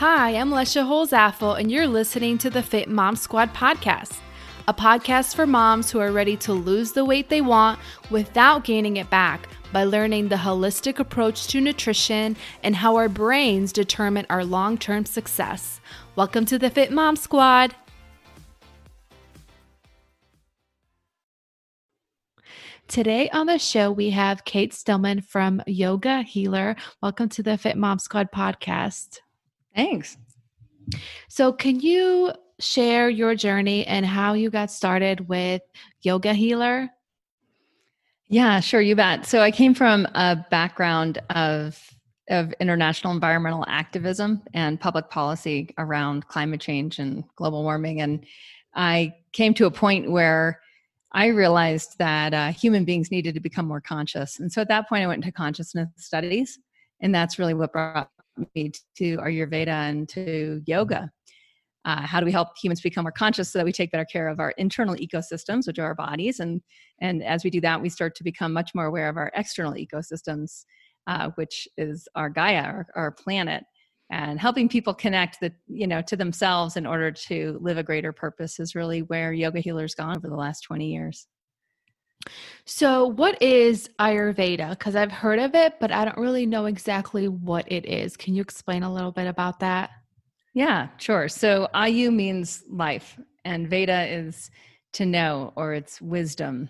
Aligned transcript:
Hi, 0.00 0.30
I'm 0.30 0.48
Lesha 0.48 0.82
Holzaffel, 0.82 1.60
and 1.60 1.70
you're 1.70 1.86
listening 1.86 2.38
to 2.38 2.48
the 2.48 2.62
Fit 2.62 2.88
Mom 2.88 3.16
Squad 3.16 3.52
podcast, 3.52 4.16
a 4.66 4.72
podcast 4.72 5.34
for 5.34 5.46
moms 5.46 5.90
who 5.90 6.00
are 6.00 6.10
ready 6.10 6.38
to 6.38 6.54
lose 6.54 6.92
the 6.92 7.04
weight 7.04 7.28
they 7.28 7.42
want 7.42 7.78
without 8.08 8.64
gaining 8.64 8.96
it 8.96 9.10
back 9.10 9.46
by 9.74 9.84
learning 9.84 10.28
the 10.28 10.36
holistic 10.36 11.00
approach 11.00 11.48
to 11.48 11.60
nutrition 11.60 12.34
and 12.62 12.76
how 12.76 12.96
our 12.96 13.10
brains 13.10 13.74
determine 13.74 14.24
our 14.30 14.42
long 14.42 14.78
term 14.78 15.04
success. 15.04 15.82
Welcome 16.16 16.46
to 16.46 16.58
the 16.58 16.70
Fit 16.70 16.90
Mom 16.90 17.14
Squad. 17.14 17.74
Today 22.88 23.28
on 23.34 23.44
the 23.44 23.58
show, 23.58 23.92
we 23.92 24.08
have 24.08 24.46
Cate 24.46 24.72
Stillman 24.72 25.20
from 25.20 25.62
Yoga 25.66 26.22
Healer. 26.22 26.74
Welcome 27.02 27.28
to 27.28 27.42
the 27.42 27.58
Fit 27.58 27.76
Mom 27.76 27.98
Squad 27.98 28.32
podcast. 28.32 29.18
Thanks. 29.74 30.16
So, 31.28 31.52
can 31.52 31.80
you 31.80 32.32
share 32.58 33.08
your 33.08 33.34
journey 33.34 33.86
and 33.86 34.04
how 34.04 34.34
you 34.34 34.50
got 34.50 34.70
started 34.70 35.28
with 35.28 35.62
Yoga 36.02 36.34
Healer? 36.34 36.90
Yeah, 38.28 38.60
sure, 38.60 38.80
you 38.80 38.96
bet. 38.96 39.26
So, 39.26 39.40
I 39.40 39.50
came 39.50 39.74
from 39.74 40.06
a 40.14 40.44
background 40.50 41.18
of 41.30 41.80
of 42.28 42.52
international 42.60 43.12
environmental 43.12 43.64
activism 43.66 44.40
and 44.54 44.78
public 44.80 45.10
policy 45.10 45.74
around 45.78 46.28
climate 46.28 46.60
change 46.60 47.00
and 47.00 47.24
global 47.34 47.62
warming, 47.62 48.00
and 48.00 48.24
I 48.74 49.14
came 49.32 49.54
to 49.54 49.66
a 49.66 49.70
point 49.70 50.10
where 50.10 50.60
I 51.12 51.26
realized 51.26 51.98
that 51.98 52.32
uh, 52.32 52.52
human 52.52 52.84
beings 52.84 53.10
needed 53.10 53.34
to 53.34 53.40
become 53.40 53.66
more 53.66 53.80
conscious. 53.80 54.38
And 54.38 54.52
so 54.52 54.60
at 54.60 54.68
that 54.68 54.88
point, 54.88 55.02
I 55.02 55.06
went 55.08 55.24
into 55.24 55.32
consciousness 55.32 55.88
studies. 55.96 56.58
And 57.00 57.14
that's 57.14 57.38
really 57.38 57.54
what 57.54 57.72
brought 57.72 58.10
me 58.54 58.72
to 58.96 59.16
Ayurveda 59.18 59.68
and 59.68 60.08
to 60.10 60.62
yoga. 60.66 61.10
Uh, 61.84 62.02
how 62.02 62.20
do 62.20 62.26
we 62.26 62.32
help 62.32 62.48
humans 62.62 62.80
become 62.80 63.04
more 63.04 63.12
conscious 63.12 63.50
so 63.50 63.58
that 63.58 63.64
we 63.64 63.72
take 63.72 63.90
better 63.90 64.04
care 64.04 64.28
of 64.28 64.38
our 64.38 64.50
internal 64.58 64.94
ecosystems, 64.96 65.66
which 65.66 65.78
are 65.78 65.86
our 65.86 65.94
bodies, 65.94 66.40
and 66.40 66.60
and 67.00 67.22
as 67.22 67.42
we 67.42 67.48
do 67.50 67.60
that, 67.62 67.80
we 67.80 67.88
start 67.88 68.14
to 68.16 68.24
become 68.24 68.52
much 68.52 68.72
more 68.74 68.84
aware 68.84 69.08
of 69.08 69.16
our 69.16 69.32
external 69.34 69.72
ecosystems, 69.72 70.64
uh, 71.06 71.30
which 71.36 71.66
is 71.78 72.06
our 72.14 72.28
Gaia, 72.28 72.62
our, 72.64 72.86
our 72.94 73.10
planet, 73.10 73.64
and 74.10 74.38
helping 74.38 74.68
people 74.68 74.92
connect 74.92 75.40
the 75.40 75.52
you 75.68 75.86
know 75.86 76.02
to 76.02 76.16
themselves 76.16 76.76
in 76.76 76.84
order 76.84 77.10
to 77.10 77.58
live 77.62 77.78
a 77.78 77.82
greater 77.82 78.12
purpose 78.12 78.60
is 78.60 78.74
really 78.74 79.00
where 79.04 79.32
Yoga 79.32 79.60
Healer's 79.60 79.94
gone 79.94 80.18
over 80.18 80.28
the 80.28 80.36
last 80.36 80.60
twenty 80.60 80.92
years. 80.92 81.26
So, 82.64 83.06
what 83.06 83.40
is 83.42 83.88
Ayurveda? 83.98 84.70
Because 84.70 84.94
I've 84.94 85.10
heard 85.10 85.38
of 85.38 85.54
it, 85.54 85.74
but 85.80 85.90
I 85.90 86.04
don't 86.04 86.18
really 86.18 86.46
know 86.46 86.66
exactly 86.66 87.28
what 87.28 87.70
it 87.70 87.86
is. 87.86 88.16
Can 88.16 88.34
you 88.34 88.42
explain 88.42 88.82
a 88.82 88.92
little 88.92 89.12
bit 89.12 89.26
about 89.26 89.60
that? 89.60 89.90
Yeah, 90.54 90.88
sure. 90.98 91.28
So, 91.28 91.68
Ayu 91.74 92.12
means 92.14 92.62
life, 92.68 93.18
and 93.44 93.68
Veda 93.68 94.06
is 94.06 94.50
to 94.92 95.06
know 95.06 95.52
or 95.56 95.74
it's 95.74 96.00
wisdom. 96.00 96.68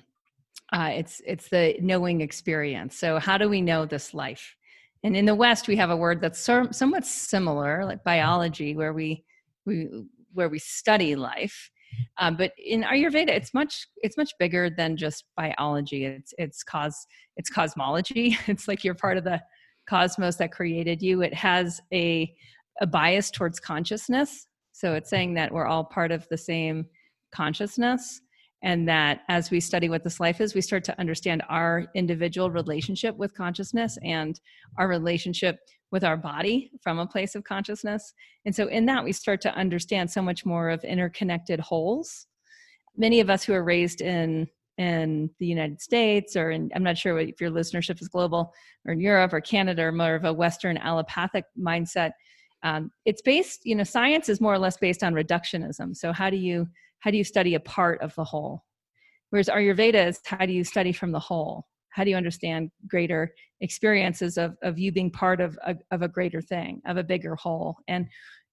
Uh, 0.73 0.91
it's 0.95 1.21
it's 1.27 1.49
the 1.49 1.77
knowing 1.81 2.21
experience. 2.21 2.97
So, 2.97 3.19
how 3.19 3.37
do 3.37 3.49
we 3.49 3.61
know 3.61 3.87
this 3.87 4.15
life? 4.15 4.57
And 5.03 5.17
in 5.17 5.25
the 5.25 5.35
West, 5.35 5.67
we 5.67 5.77
have 5.77 5.91
a 5.91 5.97
word 5.97 6.21
that's 6.21 6.41
somewhat 6.41 7.07
similar, 7.07 7.85
like 7.85 8.05
biology, 8.05 8.77
where 8.77 8.93
we 8.93 9.25
we 9.65 9.89
where 10.33 10.49
we 10.49 10.59
study 10.59 11.17
life 11.17 11.71
um, 12.19 12.37
but 12.37 12.53
in 12.59 12.83
Ayurveda, 12.83 13.29
it's 13.29 13.55
much 13.55 13.87
it's 13.97 14.17
much 14.17 14.33
bigger 14.39 14.71
than 14.71 14.97
just 14.97 15.25
biology. 15.37 16.05
It's 16.05 16.35
it's 16.39 16.63
cause 16.63 17.07
it's 17.37 17.51
cosmology. 17.51 18.37
It's 18.47 18.69
like 18.69 18.85
you're 18.85 18.95
part 18.95 19.17
of 19.17 19.25
the 19.25 19.41
cosmos 19.89 20.37
that 20.37 20.53
created 20.53 21.03
you. 21.03 21.23
It 21.23 21.35
has 21.35 21.81
a 21.93 22.33
a 22.81 22.87
bias 22.87 23.31
towards 23.31 23.61
consciousness. 23.61 24.47
So 24.73 24.95
it's 24.95 25.11
saying 25.11 25.35
that 25.35 25.53
we're 25.53 25.67
all 25.67 25.85
part 25.85 26.13
of 26.13 26.27
the 26.31 26.39
same 26.39 26.87
consciousness 27.33 28.21
and 28.63 28.89
that 28.89 29.23
as 29.29 29.51
we 29.51 29.61
study 29.61 29.89
what 29.89 30.05
this 30.05 30.21
life 30.21 30.41
is 30.41 30.55
we 30.55 30.61
start 30.61 30.85
to 30.85 30.99
understand 31.01 31.43
our 31.49 31.87
individual 31.95 32.51
relationship 32.51 33.17
with 33.17 33.35
consciousness 33.35 33.99
and 34.05 34.41
our 34.79 34.89
relationship 34.89 35.59
with 35.91 36.05
our 36.05 36.17
body 36.17 36.71
from 36.81 36.99
a 36.99 37.07
place 37.07 37.35
of 37.35 37.43
consciousness. 37.43 38.15
And 38.45 38.55
so 38.55 38.69
in 38.69 38.87
that 38.87 39.03
we 39.03 39.13
start 39.13 39.41
to 39.43 39.55
understand 39.55 40.11
so 40.11 40.23
much 40.23 40.47
more 40.47 40.71
of 40.71 40.85
interconnected 40.85 41.59
wholes. 41.59 42.27
Many 42.97 43.21
of 43.21 43.29
us 43.29 43.43
who 43.43 43.55
are 43.55 43.65
raised 43.65 44.01
in 44.01 44.49
in 44.79 45.29
the 45.41 45.47
united 45.47 45.81
states 45.83 46.37
or 46.37 46.53
in 46.53 46.71
i'm 46.75 46.83
not 46.83 46.97
sure 46.97 47.19
if 47.19 47.41
your 47.41 47.51
listenership 47.51 48.01
is 48.01 48.09
global 48.09 48.55
or 48.87 48.93
in 48.93 49.01
europe 49.01 49.33
or 49.33 49.41
canada 49.41 49.83
or 49.83 49.93
more 49.93 50.15
of 50.15 50.25
a 50.25 50.33
western 50.33 50.79
allopathic 50.79 51.45
mindset 51.59 52.13
um, 52.63 52.91
it's 53.05 53.23
based 53.23 53.65
you 53.65 53.75
know 53.75 53.85
science 53.85 54.29
is 54.29 54.41
more 54.41 54.53
or 54.53 54.59
less 54.59 54.77
based 54.77 55.03
on 55.03 55.15
reductionism. 55.15 55.97
So 55.97 56.13
how 56.13 56.31
do 56.31 56.37
you 56.37 56.69
how 57.01 57.11
do 57.11 57.17
you 57.17 57.25
study 57.25 57.55
a 57.55 57.61
part 57.61 58.01
of 58.01 58.15
the 58.15 58.25
whole? 58.25 58.65
Whereas 59.31 59.49
ayurveda 59.49 60.09
is 60.09 60.21
how 60.25 60.47
do 60.47 60.53
you 60.53 60.65
study 60.65 60.93
from 60.93 61.13
the 61.13 61.21
whole? 61.21 61.67
How 61.91 62.05
do 62.05 62.11
you 62.11 62.17
understand 62.17 62.71
greater 62.87 63.33
experiences 63.61 64.39
of, 64.39 64.57
of 64.63 64.79
you 64.79 64.93
being 64.93 65.11
part 65.11 65.41
of 65.41 65.59
a, 65.67 65.77
of 65.91 66.03
a 66.03 66.09
greater 66.09 66.41
thing 66.41 66.81
of 66.87 66.97
a 66.97 67.05
bigger 67.05 67.35
whole? 67.37 67.77
And 67.89 68.07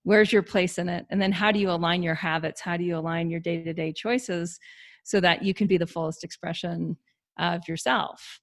where's 0.03 0.31
your 0.31 0.43
place 0.43 0.77
in 0.77 0.89
it? 0.89 1.05
And 1.09 1.21
then 1.21 1.31
how 1.31 1.51
do 1.51 1.59
you 1.59 1.69
align 1.69 2.01
your 2.03 2.15
habits? 2.15 2.61
How 2.61 2.77
do 2.77 2.83
you 2.83 2.97
align 2.97 3.29
your 3.29 3.39
day-to-day 3.39 3.93
choices 3.93 4.59
so 5.03 5.19
that 5.19 5.43
you 5.43 5.53
can 5.53 5.67
be 5.67 5.77
the 5.77 5.87
fullest 5.87 6.23
expression 6.23 6.97
of 7.39 7.61
yourself? 7.67 8.39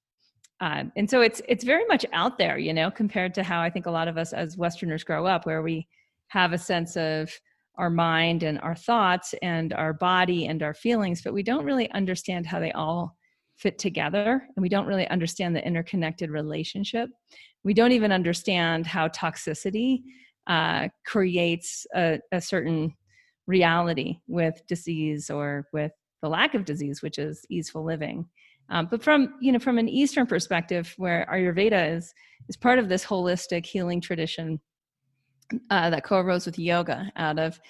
Um, 0.60 0.92
and 0.96 1.10
so 1.10 1.20
it's 1.20 1.42
it's 1.48 1.64
very 1.64 1.84
much 1.86 2.06
out 2.12 2.38
there 2.38 2.58
you 2.58 2.72
know 2.72 2.88
compared 2.88 3.34
to 3.34 3.42
how 3.42 3.60
i 3.60 3.68
think 3.68 3.86
a 3.86 3.90
lot 3.90 4.06
of 4.06 4.16
us 4.16 4.32
as 4.32 4.56
westerners 4.56 5.02
grow 5.02 5.26
up 5.26 5.46
where 5.46 5.62
we 5.62 5.88
have 6.28 6.52
a 6.52 6.58
sense 6.58 6.96
of 6.96 7.28
our 7.76 7.90
mind 7.90 8.42
and 8.42 8.60
our 8.60 8.74
thoughts 8.74 9.34
and 9.42 9.72
our 9.72 9.92
body 9.92 10.46
and 10.46 10.62
our 10.62 10.74
feelings, 10.74 11.22
but 11.22 11.34
we 11.34 11.42
don't 11.42 11.64
really 11.64 11.90
understand 11.92 12.46
how 12.46 12.60
they 12.60 12.72
all 12.72 13.16
fit 13.56 13.78
together 13.78 14.46
and 14.56 14.62
we 14.62 14.68
don't 14.68 14.86
really 14.86 15.08
understand 15.08 15.54
the 15.54 15.66
interconnected 15.66 16.30
relationship. 16.30 17.08
We 17.62 17.74
don't 17.74 17.92
even 17.92 18.12
understand 18.12 18.86
how 18.86 19.08
toxicity 19.08 20.02
uh, 20.46 20.88
creates 21.06 21.86
a, 21.94 22.20
a 22.32 22.40
certain 22.40 22.94
reality 23.46 24.18
with 24.26 24.60
disease 24.66 25.30
or 25.30 25.66
with 25.72 25.92
the 26.22 26.28
lack 26.28 26.54
of 26.54 26.64
disease, 26.64 27.02
which 27.02 27.18
is 27.18 27.44
easeful 27.50 27.84
living. 27.84 28.26
Um, 28.70 28.88
but 28.90 29.02
from 29.02 29.34
you 29.40 29.52
know 29.52 29.58
from 29.58 29.76
an 29.78 29.90
Eastern 29.90 30.26
perspective, 30.26 30.94
where 30.96 31.26
Ayurveda 31.30 31.96
is 31.96 32.14
is 32.48 32.56
part 32.56 32.78
of 32.78 32.88
this 32.88 33.04
holistic 33.04 33.66
healing 33.66 34.00
tradition 34.00 34.58
uh, 35.70 35.90
that 35.90 36.04
co-arose 36.04 36.46
with 36.46 36.58
yoga 36.58 37.10
out 37.16 37.38
of 37.38 37.60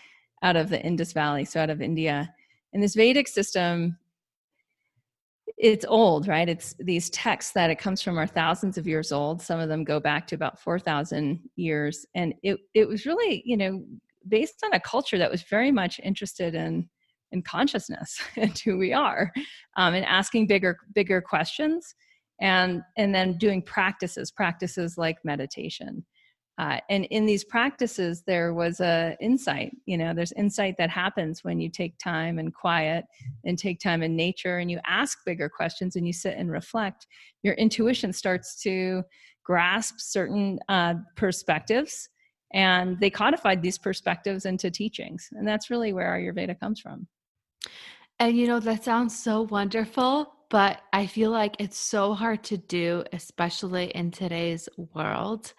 out 0.42 0.56
of 0.56 0.68
the 0.68 0.80
Indus 0.82 1.12
Valley, 1.12 1.44
so 1.44 1.60
out 1.60 1.70
of 1.70 1.80
India. 1.80 2.32
And 2.72 2.82
this 2.82 2.94
Vedic 2.94 3.28
system, 3.28 3.96
it's 5.56 5.86
old, 5.88 6.28
right? 6.28 6.48
It's 6.48 6.74
these 6.78 7.08
texts 7.10 7.52
that 7.52 7.70
it 7.70 7.78
comes 7.78 8.02
from 8.02 8.18
are 8.18 8.26
thousands 8.26 8.76
of 8.76 8.86
years 8.86 9.12
old. 9.12 9.40
Some 9.40 9.60
of 9.60 9.68
them 9.68 9.84
go 9.84 10.00
back 10.00 10.26
to 10.28 10.34
about 10.34 10.60
four 10.60 10.78
thousand 10.78 11.40
years, 11.56 12.04
and 12.14 12.34
it 12.42 12.58
it 12.74 12.88
was 12.88 13.06
really 13.06 13.42
you 13.46 13.56
know 13.56 13.84
based 14.28 14.62
on 14.64 14.74
a 14.74 14.80
culture 14.80 15.18
that 15.18 15.30
was 15.30 15.42
very 15.42 15.70
much 15.70 16.00
interested 16.02 16.54
in 16.54 16.88
in 17.32 17.42
consciousness 17.42 18.20
and 18.36 18.58
who 18.58 18.76
we 18.76 18.92
are, 18.92 19.32
um, 19.76 19.94
and 19.94 20.04
asking 20.04 20.46
bigger 20.46 20.76
bigger 20.94 21.20
questions, 21.20 21.94
and 22.40 22.82
and 22.96 23.14
then 23.14 23.38
doing 23.38 23.62
practices 23.62 24.30
practices 24.30 24.98
like 24.98 25.24
meditation 25.24 26.04
uh, 26.58 26.78
and 26.88 27.04
in 27.06 27.26
these 27.26 27.44
practices 27.44 28.22
there 28.26 28.54
was 28.54 28.80
a 28.80 29.16
insight 29.20 29.72
you 29.86 29.98
know 29.98 30.14
there's 30.14 30.32
insight 30.32 30.76
that 30.78 30.90
happens 30.90 31.42
when 31.42 31.60
you 31.60 31.68
take 31.68 31.96
time 31.98 32.38
and 32.38 32.54
quiet 32.54 33.04
and 33.44 33.58
take 33.58 33.80
time 33.80 34.02
in 34.02 34.16
nature 34.16 34.58
and 34.58 34.70
you 34.70 34.78
ask 34.86 35.18
bigger 35.26 35.48
questions 35.48 35.96
and 35.96 36.06
you 36.06 36.12
sit 36.12 36.36
and 36.36 36.50
reflect 36.50 37.06
your 37.42 37.54
intuition 37.54 38.12
starts 38.12 38.60
to 38.62 39.02
grasp 39.44 39.96
certain 39.98 40.58
uh, 40.68 40.94
perspectives 41.16 42.08
and 42.54 42.98
they 43.00 43.10
codified 43.10 43.60
these 43.60 43.76
perspectives 43.76 44.46
into 44.46 44.70
teachings. 44.70 45.28
And 45.32 45.46
that's 45.46 45.70
really 45.70 45.92
where 45.92 46.12
ayurveda 46.12 46.58
comes 46.58 46.80
from. 46.80 47.06
And 48.20 48.36
you 48.36 48.46
know 48.46 48.60
that 48.60 48.84
sounds 48.84 49.18
so 49.18 49.42
wonderful 49.42 50.32
but 50.54 50.82
I 50.92 51.08
feel 51.08 51.32
like 51.32 51.56
it's 51.58 51.76
so 51.76 52.14
hard 52.14 52.44
to 52.44 52.56
do, 52.56 53.02
especially 53.12 53.86
in 53.86 54.12
today's 54.12 54.68
world. 54.94 55.52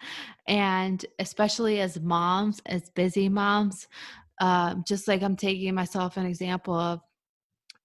And 0.48 1.04
especially 1.18 1.80
as 1.80 2.00
moms, 2.00 2.62
as 2.64 2.88
busy 2.88 3.28
moms, 3.28 3.88
um, 4.40 4.84
just 4.88 5.06
like 5.06 5.22
I'm 5.22 5.36
taking 5.36 5.74
myself 5.74 6.16
an 6.16 6.24
example 6.24 6.74
of 6.74 7.00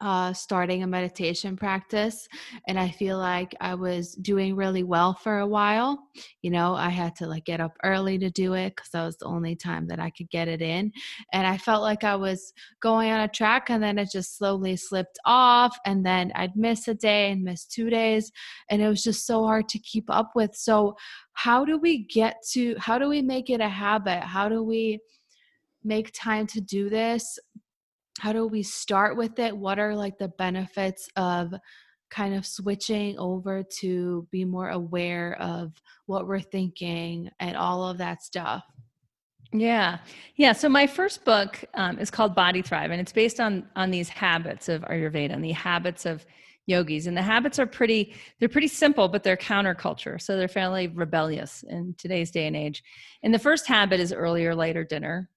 uh, 0.02 0.34
starting 0.34 0.84
a 0.84 0.88
meditation 0.88 1.56
practice 1.56 2.28
and 2.68 2.80
i 2.80 2.90
feel 2.90 3.18
like 3.18 3.56
i 3.62 3.74
was 3.74 4.14
doing 4.16 4.56
really 4.56 4.84
well 4.84 5.14
for 5.14 5.40
a 5.40 5.48
while. 5.48 6.00
You 6.42 6.52
know 6.52 6.74
i 6.76 6.90
had 6.90 7.16
to 7.18 7.28
like 7.28 7.46
get 7.46 7.62
up 7.62 7.78
early 7.84 8.18
to 8.20 8.30
do 8.30 8.54
it 8.54 8.76
because 8.76 8.90
that 8.92 9.06
was 9.06 9.18
the 9.18 9.26
only 9.26 9.56
time 9.56 9.88
that 9.88 10.00
i 10.00 10.10
could 10.10 10.30
get 10.30 10.48
it 10.48 10.62
in 10.62 10.92
and 11.34 11.48
i 11.48 11.58
felt 11.58 11.82
like 11.82 12.04
i 12.04 12.16
was 12.16 12.54
going 12.82 13.12
on 13.12 13.22
a 13.22 13.28
track 13.28 13.70
and 13.70 13.82
then 13.82 13.98
it 13.98 14.10
just 14.12 14.38
slowly 14.38 14.76
slipped 14.76 15.20
off 15.26 15.78
and 15.86 16.06
then 16.06 16.32
i'd 16.36 16.56
miss 16.56 16.88
a 16.88 16.94
day 16.94 17.32
and 17.32 17.44
miss 17.44 17.66
two 17.66 17.90
days 17.90 18.32
and 18.70 18.82
it 18.82 18.88
was 18.88 19.04
just 19.04 19.26
so 19.26 19.44
hard 19.44 19.70
to 19.70 19.80
keep 19.80 20.06
up 20.10 20.32
with. 20.36 20.56
So 20.56 20.96
how 21.34 21.66
do 21.66 21.78
we 21.78 22.06
get 22.06 22.38
to 22.52 22.76
how 22.80 22.98
do 22.98 23.08
we 23.08 23.22
make 23.22 23.50
it 23.50 23.62
a 23.62 23.70
habit? 23.70 24.22
How 24.22 24.50
do 24.50 24.64
we 24.64 25.00
make 25.84 26.12
time 26.14 26.46
to 26.48 26.62
do 26.62 26.90
this 26.90 27.40
how 28.22 28.32
do 28.32 28.46
we 28.46 28.62
start 28.62 29.18
with 29.18 29.40
it? 29.40 29.58
What 29.58 29.80
are 29.80 29.96
like 29.96 30.20
the 30.20 30.28
benefits 30.28 31.10
of 31.16 31.56
kind 32.12 32.36
of 32.36 32.46
switching 32.46 33.18
over 33.18 33.64
to 33.80 34.28
be 34.32 34.46
more 34.46 34.70
aware 34.70 35.36
of 35.42 35.74
what 36.06 36.28
we're 36.28 36.40
thinking 36.40 37.32
and 37.40 37.58
all 37.58 37.90
of 37.90 37.98
that 37.98 38.22
stuff? 38.22 38.64
Yeah. 39.52 39.98
Yeah 40.36 40.54
so 40.54 40.70
my 40.70 40.86
first 40.86 41.26
book 41.26 41.66
um, 41.74 41.98
is 41.98 42.12
called 42.12 42.36
body 42.36 42.62
thrive 42.62 42.92
and 42.92 43.02
it's 43.02 43.12
based 43.12 43.40
on 43.40 43.68
on 43.76 43.90
these 43.90 44.08
habits 44.08 44.70
of 44.70 44.84
ayurveda 44.84 45.34
and 45.34 45.44
the 45.44 45.54
habits 45.54 46.06
of 46.06 46.24
yogis 46.68 47.08
and 47.08 47.18
the 47.18 47.24
habits 47.24 47.58
are 47.58 47.66
pretty 47.66 48.14
they're 48.40 48.48
pretty 48.48 48.68
simple 48.68 49.08
but 49.08 49.24
they're 49.24 49.36
counterculture 49.36 50.22
so 50.22 50.38
they're 50.38 50.48
fairly 50.48 50.88
rebellious 50.90 51.64
in 51.68 51.96
today's 51.98 52.30
day 52.30 52.46
and 52.46 52.56
age. 52.56 52.84
And 53.24 53.34
the 53.34 53.40
first 53.40 53.66
habit 53.66 54.00
is 54.00 54.14
earlier 54.14 54.54
later 54.54 54.84
dinner 54.84 55.31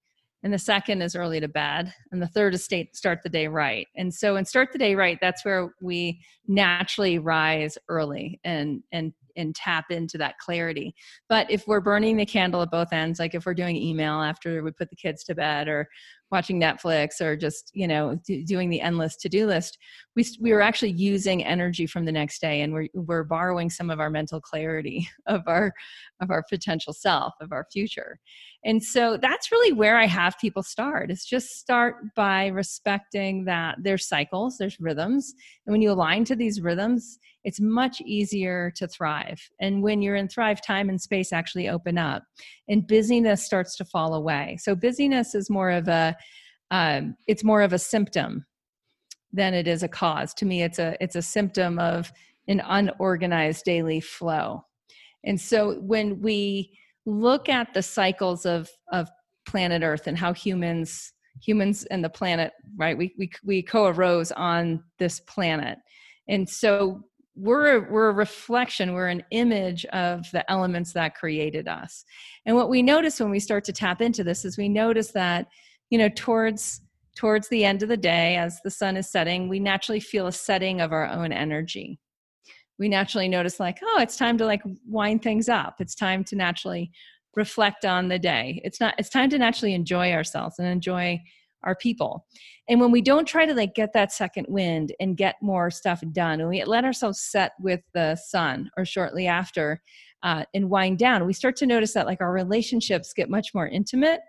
and 0.44 0.52
the 0.52 0.58
second 0.58 1.02
is 1.02 1.17
early 1.17 1.41
to 1.41 1.49
bed 1.49 1.93
and 2.12 2.23
the 2.23 2.29
third 2.29 2.55
is 2.55 2.62
state, 2.62 2.94
start 2.94 3.20
the 3.23 3.31
day 3.31 3.49
right. 3.49 3.88
And 3.96 4.12
so 4.14 4.37
in 4.37 4.44
start 4.44 4.70
the 4.73 4.79
day 4.79 4.94
right 4.94 5.19
that's 5.20 5.44
where 5.44 5.75
we 5.81 6.20
naturally 6.46 7.19
rise 7.19 7.76
early 7.88 8.41
and 8.44 8.82
and 8.93 9.12
and 9.37 9.52
tap 9.55 9.87
into 9.91 10.17
that 10.19 10.38
clarity. 10.38 10.94
But 11.29 11.50
if 11.50 11.67
we're 11.67 11.81
burning 11.81 12.17
the 12.17 12.26
candle 12.26 12.62
at 12.62 12.70
both 12.70 12.93
ends 12.93 13.19
like 13.19 13.35
if 13.35 13.46
we're 13.46 13.55
doing 13.55 13.75
email 13.75 14.23
after 14.23 14.62
we 14.62 14.70
put 14.70 14.91
the 14.91 14.96
kids 14.96 15.25
to 15.25 15.35
bed 15.35 15.67
or 15.67 15.88
watching 16.31 16.61
Netflix 16.61 17.21
or 17.21 17.37
just 17.37 17.71
you 17.75 17.87
know 17.87 18.19
doing 18.47 18.71
the 18.71 18.81
endless 18.81 19.17
to-do 19.17 19.47
list 19.47 19.79
we 20.17 20.25
we 20.41 20.53
were 20.53 20.61
actually 20.61 20.93
using 20.93 21.44
energy 21.44 21.87
from 21.87 22.05
the 22.05 22.12
next 22.12 22.41
day 22.41 22.62
and 22.62 22.73
we're 22.73 22.88
we're 22.94 23.25
borrowing 23.25 23.71
some 23.71 23.91
of 23.91 24.00
our 24.00 24.11
mental 24.11 24.41
clarity 24.41 25.09
of 25.26 25.43
our 25.47 25.73
of 26.21 26.31
our 26.31 26.44
potential 26.49 26.93
self 26.93 27.35
of 27.41 27.53
our 27.53 27.67
future. 27.73 28.19
And 28.65 28.82
so 28.82 29.19
that's 29.19 29.53
really 29.53 29.73
where 29.73 29.99
I 29.99 30.06
have 30.06 30.38
people 30.41 30.62
start. 30.62 31.11
Is 31.11 31.25
just 31.25 31.59
start 31.59 32.15
by 32.15 32.47
respecting 32.47 33.44
that 33.44 33.77
there's 33.82 34.09
cycles 34.09 34.56
there's 34.59 34.81
rhythms. 34.81 35.35
And 35.67 35.73
when 35.73 35.82
you 35.82 35.91
align 35.91 36.25
to 36.27 36.37
these 36.37 36.61
rhythms 36.61 37.19
it's 37.44 37.61
much 37.61 38.00
easier 38.00 38.73
to 38.77 38.88
thrive. 38.88 39.38
And 39.61 39.82
when 39.82 40.00
you're 40.00 40.17
in 40.17 40.29
thrive 40.29 40.62
time 40.62 40.88
and 40.88 41.00
space 41.00 41.32
actually 41.32 41.69
open 41.69 41.99
up. 41.99 42.25
And 42.69 42.87
busyness 42.87 43.44
starts 43.44 43.77
to 43.77 43.85
fall 43.85 44.15
away. 44.15 44.59
So 44.61 44.75
busyness 44.75 45.35
is 45.35 45.50
more 45.50 45.70
of 45.70 45.87
a 45.87 46.14
um, 46.71 47.17
it's 47.27 47.45
more 47.45 47.63
of 47.63 47.73
a 47.73 47.79
symptom 47.79 48.45
than 49.33 49.53
it 49.55 49.67
is 49.67 49.83
a 49.83 49.89
cause. 49.89 50.33
To 50.35 50.47
me 50.47 50.63
it's 50.63 50.79
a 50.79 50.97
it's 51.01 51.17
a 51.17 51.23
symptom 51.23 51.79
of 51.79 52.13
an 52.49 52.63
unorganized 52.65 53.65
daily 53.65 54.01
flow. 54.01 54.65
And 55.25 55.41
so 55.41 55.75
when 55.81 56.21
we 56.21 56.79
look 57.07 57.49
at 57.49 57.75
the 57.75 57.83
cycles 57.83 58.47
of 58.47 58.71
of 58.93 59.09
planet 59.47 59.83
earth 59.83 60.07
and 60.07 60.17
how 60.17 60.33
humans 60.33 61.13
humans 61.43 61.85
and 61.87 62.03
the 62.03 62.09
planet 62.09 62.53
right 62.77 62.97
we 62.97 63.15
we, 63.19 63.31
we 63.45 63.63
co-arose 63.63 64.33
on 64.33 64.83
this 64.99 65.21
planet. 65.21 65.79
And 66.29 66.49
so 66.49 67.03
we're 67.37 67.91
we're 67.91 68.11
a 68.11 68.15
reflection 68.15 68.93
we're 68.93 69.09
an 69.09 69.25
image 69.33 69.85
of 69.87 70.25
the 70.33 70.49
elements 70.51 70.93
that 70.93 71.17
created 71.17 71.67
us. 71.67 72.05
And 72.47 72.55
what 72.55 72.71
we 72.71 72.83
notice 72.83 73.19
when 73.19 73.31
we 73.31 73.41
start 73.41 73.65
to 73.65 73.73
tap 73.73 74.01
into 74.01 74.23
this 74.23 74.45
is 74.45 74.57
we 74.57 74.69
notice 74.69 75.11
that 75.13 75.49
you 75.94 75.99
know 75.99 76.08
towards 76.08 76.81
towards 77.14 77.49
the 77.50 77.64
end 77.64 77.85
of 77.85 77.88
the 77.88 77.96
day 77.96 78.35
as 78.35 78.61
the 78.64 78.70
sun 78.70 78.96
is 78.96 79.08
setting 79.08 79.49
we 79.49 79.61
naturally 79.61 80.00
feel 80.00 80.26
a 80.26 80.32
setting 80.32 80.81
of 80.81 80.91
our 80.91 81.06
own 81.06 81.31
energy. 81.31 82.00
We 82.81 82.88
naturally 82.88 83.29
notice 83.29 83.61
like 83.61 83.79
oh 83.81 84.00
it's 84.00 84.17
time 84.17 84.37
to 84.38 84.44
like 84.44 84.62
wind 84.88 85.23
things 85.23 85.49
up. 85.49 85.76
It's 85.79 85.94
time 85.94 86.25
to 86.25 86.35
naturally 86.35 86.91
reflect 87.37 87.85
on 87.85 88.08
the 88.08 88.19
day. 88.19 88.61
It's 88.64 88.81
not 88.81 88.96
it's 88.99 89.08
time 89.08 89.31
to 89.31 89.38
naturally 89.38 89.73
enjoy 89.73 90.11
ourselves 90.11 90.56
and 90.58 90.67
enjoy 90.67 91.23
our 91.62 91.76
people. 91.76 92.26
And 92.69 92.81
when 92.81 92.91
we 92.91 93.00
don't 93.00 93.29
try 93.29 93.46
to 93.46 93.55
like 93.55 93.76
get 93.76 93.93
that 93.93 94.11
second 94.11 94.46
wind 94.49 94.93
and 94.99 95.17
get 95.17 95.37
more 95.41 95.70
stuff 95.70 96.02
done 96.11 96.41
and 96.41 96.49
we 96.49 96.64
let 96.64 96.85
ourselves 96.85 97.20
set 97.20 97.52
with 97.61 97.82
the 97.94 98.17
sun 98.17 98.69
or 98.76 98.85
shortly 98.85 99.29
after 99.29 99.81
uh, 100.25 100.44
and 100.55 100.70
wind 100.70 100.99
down 100.99 101.25
we 101.25 101.32
start 101.32 101.55
to 101.55 101.67
notice 101.67 101.93
that 101.93 102.06
like 102.06 102.20
our 102.20 102.32
relationships 102.32 103.12
get 103.12 103.31
much 103.31 103.55
more 103.55 103.69
intimate 103.69 104.20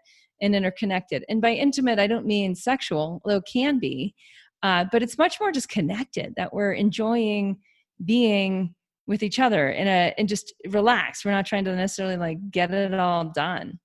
and 0.42 0.56
interconnected. 0.56 1.24
And 1.30 1.42
by 1.42 1.52
intimate 1.52 2.00
i 2.00 2.08
don't 2.08 2.26
mean 2.26 2.56
sexual 2.56 3.22
though 3.26 3.38
it 3.38 3.48
can 3.52 3.80
be 3.80 4.16
uh, 4.64 4.86
but 4.92 5.04
it's 5.04 5.18
much 5.18 5.40
more 5.40 5.52
just 5.52 5.70
connected 5.70 6.34
that 6.38 6.52
we're 6.52 6.74
enjoying 6.74 7.58
being 8.04 8.74
with 9.06 9.22
each 9.22 9.40
other 9.40 9.70
in 9.70 9.88
a 9.88 10.14
and 10.18 10.28
just 10.28 10.54
relax 10.70 11.24
we're 11.24 11.32
not 11.32 11.46
trying 11.46 11.64
to 11.64 11.76
necessarily 11.76 12.18
like 12.18 12.38
get 12.50 12.72
it 12.72 12.94
all 12.94 13.26
done. 13.26 13.80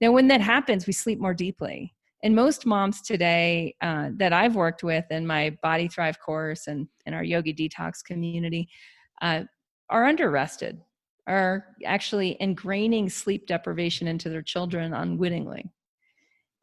Now 0.00 0.10
when 0.10 0.28
that 0.28 0.40
happens 0.40 0.86
we 0.86 0.92
sleep 0.92 1.20
more 1.20 1.34
deeply. 1.34 1.94
And 2.24 2.34
most 2.34 2.64
moms 2.64 3.02
today 3.02 3.76
uh, 3.82 4.08
that 4.16 4.32
I've 4.32 4.56
worked 4.56 4.82
with 4.82 5.04
in 5.10 5.26
my 5.26 5.56
Body 5.62 5.88
Thrive 5.88 6.18
course 6.18 6.66
and 6.68 6.88
in 7.04 7.12
our 7.12 7.22
Yogi 7.22 7.52
Detox 7.52 8.02
community 8.02 8.66
uh, 9.20 9.42
are 9.90 10.06
under 10.06 10.30
rested, 10.30 10.80
are 11.26 11.66
actually 11.84 12.38
ingraining 12.40 13.12
sleep 13.12 13.46
deprivation 13.46 14.08
into 14.08 14.30
their 14.30 14.40
children 14.40 14.94
unwittingly. 14.94 15.70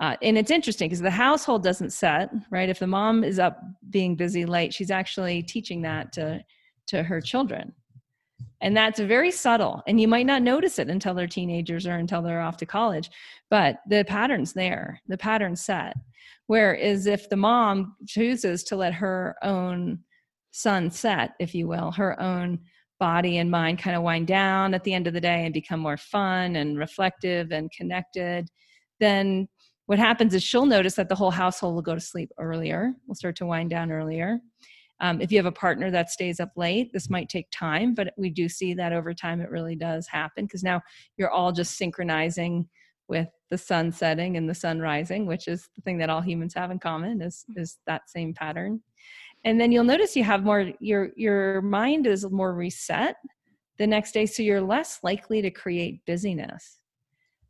Uh, 0.01 0.17
and 0.21 0.37
it's 0.37 0.51
interesting 0.51 0.89
because 0.89 0.99
the 0.99 1.09
household 1.09 1.63
doesn't 1.63 1.91
set 1.91 2.29
right. 2.49 2.67
If 2.67 2.79
the 2.79 2.87
mom 2.87 3.23
is 3.23 3.39
up 3.39 3.61
being 3.89 4.15
busy 4.15 4.45
late, 4.45 4.73
she's 4.73 4.91
actually 4.91 5.43
teaching 5.43 5.83
that 5.83 6.11
to 6.13 6.43
to 6.87 7.03
her 7.03 7.21
children 7.21 7.73
and 8.61 8.77
that's 8.77 8.99
very 8.99 9.31
subtle 9.31 9.81
and 9.87 9.99
you 9.99 10.07
might 10.07 10.25
not 10.25 10.41
notice 10.41 10.79
it 10.79 10.89
until 10.89 11.13
they're 11.13 11.27
teenagers 11.27 11.87
or 11.87 11.95
until 11.95 12.21
they're 12.21 12.41
off 12.41 12.57
to 12.57 12.65
college 12.65 13.09
but 13.49 13.77
the 13.87 14.03
pattern's 14.07 14.53
there 14.53 15.01
the 15.07 15.17
pattern's 15.17 15.63
set 15.63 15.95
whereas 16.47 17.07
if 17.07 17.29
the 17.29 17.35
mom 17.35 17.95
chooses 18.07 18.63
to 18.63 18.75
let 18.75 18.93
her 18.93 19.35
own 19.43 19.99
sun 20.51 20.89
set 20.89 21.31
if 21.39 21.55
you 21.55 21.67
will 21.67 21.91
her 21.91 22.19
own 22.21 22.59
body 22.99 23.37
and 23.37 23.49
mind 23.49 23.79
kind 23.79 23.95
of 23.95 24.03
wind 24.03 24.27
down 24.27 24.73
at 24.73 24.83
the 24.83 24.93
end 24.93 25.07
of 25.07 25.13
the 25.13 25.21
day 25.21 25.45
and 25.45 25.53
become 25.53 25.79
more 25.79 25.97
fun 25.97 26.55
and 26.55 26.77
reflective 26.77 27.51
and 27.51 27.71
connected 27.71 28.47
then 28.99 29.47
what 29.87 29.99
happens 29.99 30.33
is 30.33 30.43
she'll 30.43 30.65
notice 30.65 30.95
that 30.95 31.09
the 31.09 31.15
whole 31.15 31.31
household 31.31 31.75
will 31.75 31.81
go 31.81 31.95
to 31.95 32.01
sleep 32.01 32.31
earlier 32.37 32.93
will 33.07 33.15
start 33.15 33.35
to 33.37 33.45
wind 33.45 33.69
down 33.69 33.91
earlier 33.91 34.39
um, 35.01 35.19
if 35.19 35.31
you 35.31 35.39
have 35.39 35.47
a 35.47 35.51
partner 35.51 35.89
that 35.89 36.11
stays 36.11 36.39
up 36.39 36.51
late, 36.55 36.93
this 36.93 37.09
might 37.09 37.27
take 37.27 37.47
time, 37.51 37.95
but 37.95 38.13
we 38.17 38.29
do 38.29 38.47
see 38.47 38.75
that 38.75 38.93
over 38.93 39.15
time 39.15 39.41
it 39.41 39.49
really 39.49 39.75
does 39.75 40.07
happen 40.07 40.45
because 40.45 40.63
now 40.63 40.79
you're 41.17 41.31
all 41.31 41.51
just 41.51 41.75
synchronizing 41.75 42.69
with 43.07 43.27
the 43.49 43.57
sun 43.57 43.91
setting 43.91 44.37
and 44.37 44.47
the 44.47 44.53
sun 44.53 44.79
rising, 44.79 45.25
which 45.25 45.47
is 45.47 45.67
the 45.75 45.81
thing 45.81 45.97
that 45.97 46.11
all 46.11 46.21
humans 46.21 46.53
have 46.53 46.69
in 46.69 46.77
common 46.77 47.19
is 47.19 47.43
is 47.55 47.79
that 47.87 48.09
same 48.09 48.31
pattern. 48.31 48.79
And 49.43 49.59
then 49.59 49.71
you'll 49.71 49.83
notice 49.83 50.15
you 50.15 50.23
have 50.23 50.43
more 50.43 50.71
your 50.79 51.09
your 51.15 51.63
mind 51.63 52.05
is 52.05 52.29
more 52.29 52.53
reset 52.53 53.15
the 53.79 53.87
next 53.87 54.11
day, 54.11 54.27
so 54.27 54.43
you're 54.43 54.61
less 54.61 54.99
likely 55.01 55.41
to 55.41 55.49
create 55.49 56.05
busyness. 56.05 56.80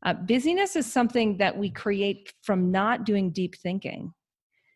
Uh, 0.03 0.13
busyness 0.13 0.75
is 0.75 0.91
something 0.91 1.37
that 1.37 1.55
we 1.55 1.69
create 1.69 2.33
from 2.41 2.71
not 2.71 3.05
doing 3.05 3.31
deep 3.31 3.55
thinking. 3.55 4.13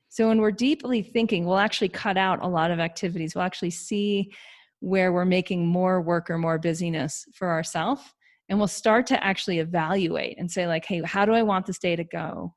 So 0.10 0.28
when 0.28 0.40
we're 0.40 0.52
deeply 0.52 1.02
thinking, 1.02 1.46
we'll 1.46 1.58
actually 1.58 1.90
cut 1.90 2.18
out 2.18 2.44
a 2.44 2.48
lot 2.48 2.72
of 2.72 2.80
activities. 2.80 3.36
We'll 3.36 3.44
actually 3.44 3.72
see 3.72 4.32
where 4.80 5.12
we're 5.12 5.26
making 5.26 5.66
more 5.66 6.02
work 6.02 6.30
or 6.30 6.38
more 6.38 6.60
busyness 6.60 7.26
for 7.34 7.50
ourselves. 7.50 8.02
And 8.48 8.60
we'll 8.60 8.68
start 8.68 9.08
to 9.08 9.24
actually 9.24 9.60
evaluate 9.60 10.38
and 10.38 10.50
say, 10.50 10.68
like, 10.68 10.86
hey, 10.86 11.02
how 11.04 11.26
do 11.26 11.34
I 11.34 11.42
want 11.42 11.66
this 11.66 11.80
day 11.80 11.96
to 11.96 12.04
go? 12.04 12.54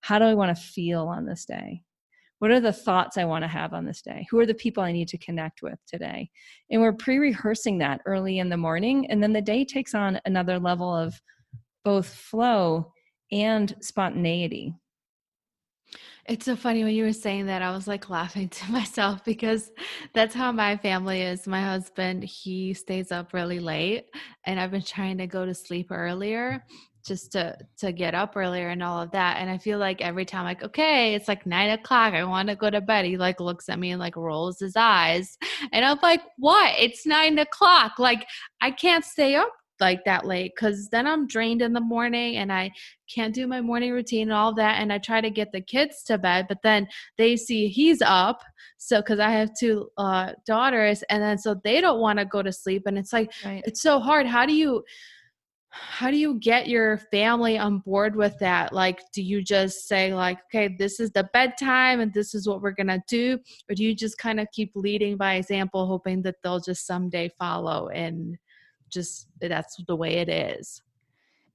How 0.00 0.18
do 0.20 0.24
I 0.24 0.34
want 0.34 0.56
to 0.56 0.62
feel 0.62 1.08
on 1.08 1.26
this 1.26 1.44
day? 1.44 1.82
What 2.38 2.52
are 2.52 2.60
the 2.60 2.72
thoughts 2.72 3.18
I 3.18 3.24
want 3.24 3.42
to 3.42 3.48
have 3.48 3.74
on 3.74 3.84
this 3.84 4.00
day? 4.00 4.26
Who 4.30 4.38
are 4.38 4.46
the 4.46 4.54
people 4.54 4.84
I 4.84 4.92
need 4.92 5.08
to 5.08 5.18
connect 5.18 5.60
with 5.60 5.78
today? 5.88 6.30
And 6.70 6.80
we're 6.80 6.92
pre 6.92 7.18
rehearsing 7.18 7.78
that 7.78 8.00
early 8.06 8.38
in 8.38 8.48
the 8.48 8.56
morning. 8.56 9.10
And 9.10 9.20
then 9.20 9.32
the 9.32 9.42
day 9.42 9.64
takes 9.64 9.94
on 9.94 10.20
another 10.24 10.60
level 10.60 10.94
of 10.94 11.20
both 11.84 12.08
flow 12.12 12.92
and 13.30 13.74
spontaneity. 13.80 14.74
It's 16.26 16.44
so 16.44 16.56
funny 16.56 16.84
when 16.84 16.94
you 16.94 17.04
were 17.04 17.12
saying 17.14 17.46
that, 17.46 17.62
I 17.62 17.70
was 17.70 17.88
like 17.88 18.10
laughing 18.10 18.48
to 18.58 18.70
myself 18.70 19.24
because 19.24 19.72
that's 20.12 20.34
how 20.34 20.52
my 20.52 20.76
family 20.76 21.22
is. 21.22 21.46
My 21.46 21.62
husband, 21.62 22.22
he 22.22 22.74
stays 22.74 23.10
up 23.10 23.32
really 23.32 23.60
late, 23.60 24.06
and 24.44 24.60
I've 24.60 24.70
been 24.70 24.82
trying 24.82 25.16
to 25.18 25.26
go 25.26 25.46
to 25.46 25.54
sleep 25.54 25.88
earlier. 25.90 26.62
just 27.06 27.32
to 27.32 27.56
to 27.78 27.92
get 27.92 28.14
up 28.14 28.36
earlier 28.36 28.68
and 28.68 28.82
all 28.82 29.00
of 29.00 29.10
that. 29.12 29.38
And 29.38 29.48
I 29.48 29.56
feel 29.58 29.78
like 29.78 30.02
every 30.02 30.24
time 30.26 30.44
like, 30.44 30.62
okay, 30.62 31.14
it's 31.14 31.28
like 31.28 31.46
nine 31.46 31.70
o'clock, 31.70 32.12
I 32.12 32.24
want 32.24 32.48
to 32.50 32.56
go 32.56 32.68
to 32.70 32.80
bed. 32.82 33.06
He 33.06 33.16
like 33.16 33.40
looks 33.40 33.68
at 33.70 33.78
me 33.78 33.92
and 33.92 34.00
like 34.00 34.16
rolls 34.16 34.60
his 34.60 34.76
eyes. 34.76 35.38
And 35.72 35.84
I'm 35.84 35.98
like, 36.02 36.22
what? 36.36 36.74
It's 36.78 37.06
nine 37.06 37.38
o'clock. 37.38 37.98
Like 37.98 38.26
I 38.60 38.70
can't 38.70 39.04
stay 39.04 39.34
up 39.36 39.52
like 39.80 40.04
that 40.04 40.26
late 40.26 40.52
because 40.54 40.88
then 40.88 41.06
I'm 41.06 41.26
drained 41.26 41.62
in 41.62 41.72
the 41.72 41.80
morning 41.80 42.36
and 42.36 42.52
I 42.52 42.70
can't 43.12 43.34
do 43.34 43.46
my 43.46 43.60
morning 43.60 43.92
routine 43.92 44.28
and 44.28 44.32
all 44.32 44.54
that. 44.54 44.80
And 44.80 44.92
I 44.92 44.98
try 44.98 45.20
to 45.20 45.30
get 45.30 45.52
the 45.52 45.60
kids 45.60 46.02
to 46.04 46.18
bed, 46.18 46.46
but 46.48 46.62
then 46.62 46.88
they 47.16 47.36
see 47.36 47.68
he's 47.68 48.02
up. 48.02 48.42
So, 48.78 49.00
because 49.00 49.18
I 49.18 49.30
have 49.30 49.50
two 49.58 49.88
uh, 49.98 50.34
daughters, 50.46 51.02
and 51.10 51.22
then 51.22 51.36
so 51.38 51.60
they 51.64 51.80
don't 51.80 52.00
want 52.00 52.20
to 52.20 52.24
go 52.24 52.42
to 52.42 52.52
sleep. 52.52 52.84
And 52.86 52.96
it's 52.96 53.12
like, 53.12 53.32
right. 53.44 53.62
it's 53.66 53.82
so 53.82 53.98
hard. 53.98 54.26
How 54.26 54.46
do 54.46 54.54
you, 54.54 54.84
how 55.70 56.10
do 56.10 56.16
you 56.16 56.38
get 56.38 56.68
your 56.68 56.98
family 57.10 57.58
on 57.58 57.80
board 57.80 58.16
with 58.16 58.38
that 58.38 58.72
like 58.72 59.00
do 59.12 59.22
you 59.22 59.42
just 59.42 59.86
say 59.86 60.14
like 60.14 60.38
okay 60.46 60.74
this 60.78 60.98
is 60.98 61.10
the 61.10 61.28
bedtime 61.32 62.00
and 62.00 62.12
this 62.14 62.34
is 62.34 62.48
what 62.48 62.62
we're 62.62 62.72
gonna 62.72 63.02
do 63.06 63.38
or 63.68 63.74
do 63.74 63.84
you 63.84 63.94
just 63.94 64.16
kind 64.16 64.40
of 64.40 64.46
keep 64.52 64.72
leading 64.74 65.16
by 65.16 65.34
example 65.34 65.86
hoping 65.86 66.22
that 66.22 66.36
they'll 66.42 66.58
just 66.58 66.86
someday 66.86 67.28
follow 67.38 67.88
and 67.88 68.38
just 68.90 69.28
that's 69.40 69.76
the 69.86 69.96
way 69.96 70.14
it 70.14 70.28
is. 70.28 70.82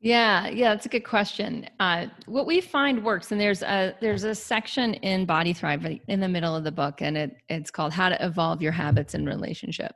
Yeah 0.02 0.48
yeah 0.50 0.74
that's 0.74 0.86
a 0.86 0.90
good 0.90 1.06
question. 1.06 1.68
Uh, 1.80 2.08
what 2.26 2.46
we 2.46 2.62
find 2.62 3.04
works 3.04 3.32
and 3.32 3.40
there's 3.40 3.62
a 3.64 3.96
there's 4.02 4.24
a 4.24 4.36
section 4.36 4.96
in 4.96 5.26
body 5.26 5.54
thrive 5.54 5.86
in 6.08 6.20
the 6.20 6.28
middle 6.28 6.56
of 6.56 6.64
the 6.64 6.72
book 6.72 7.02
and 7.02 7.18
it 7.18 7.38
it's 7.50 7.72
called 7.72 7.94
how 7.94 8.10
to 8.10 8.26
evolve 8.26 8.62
your 8.62 8.72
habits 8.72 9.14
and 9.14 9.28
relationship. 9.28 9.94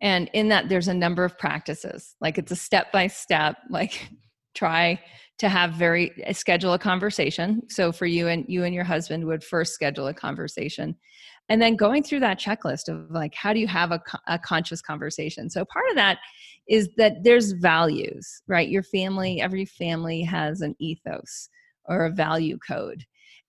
And 0.00 0.30
in 0.32 0.48
that 0.48 0.68
there's 0.68 0.88
a 0.88 0.94
number 0.94 1.24
of 1.24 1.38
practices. 1.38 2.14
Like 2.20 2.38
it's 2.38 2.52
a 2.52 2.56
step 2.56 2.92
by 2.92 3.06
step 3.06 3.56
like 3.70 4.08
try 4.54 5.00
to 5.38 5.48
have 5.48 5.72
very 5.72 6.12
schedule 6.32 6.72
a 6.72 6.78
conversation. 6.78 7.62
So 7.68 7.92
for 7.92 8.06
you 8.06 8.26
and 8.28 8.44
you 8.48 8.64
and 8.64 8.74
your 8.74 8.84
husband 8.84 9.24
would 9.26 9.44
first 9.44 9.72
schedule 9.72 10.08
a 10.08 10.14
conversation 10.14 10.96
and 11.48 11.62
then 11.62 11.76
going 11.76 12.02
through 12.02 12.20
that 12.20 12.38
checklist 12.38 12.88
of 12.88 13.10
like 13.10 13.34
how 13.34 13.52
do 13.52 13.60
you 13.60 13.66
have 13.66 13.92
a, 13.92 14.00
a 14.26 14.38
conscious 14.38 14.82
conversation? 14.82 15.48
So 15.50 15.64
part 15.64 15.86
of 15.90 15.96
that 15.96 16.18
is 16.68 16.90
that 16.96 17.24
there's 17.24 17.52
values 17.52 18.42
right? 18.48 18.68
Your 18.68 18.82
family 18.82 19.40
every 19.40 19.64
family 19.64 20.22
has 20.22 20.60
an 20.60 20.74
ethos 20.78 21.48
or 21.86 22.04
a 22.04 22.10
value 22.10 22.58
code. 22.66 23.04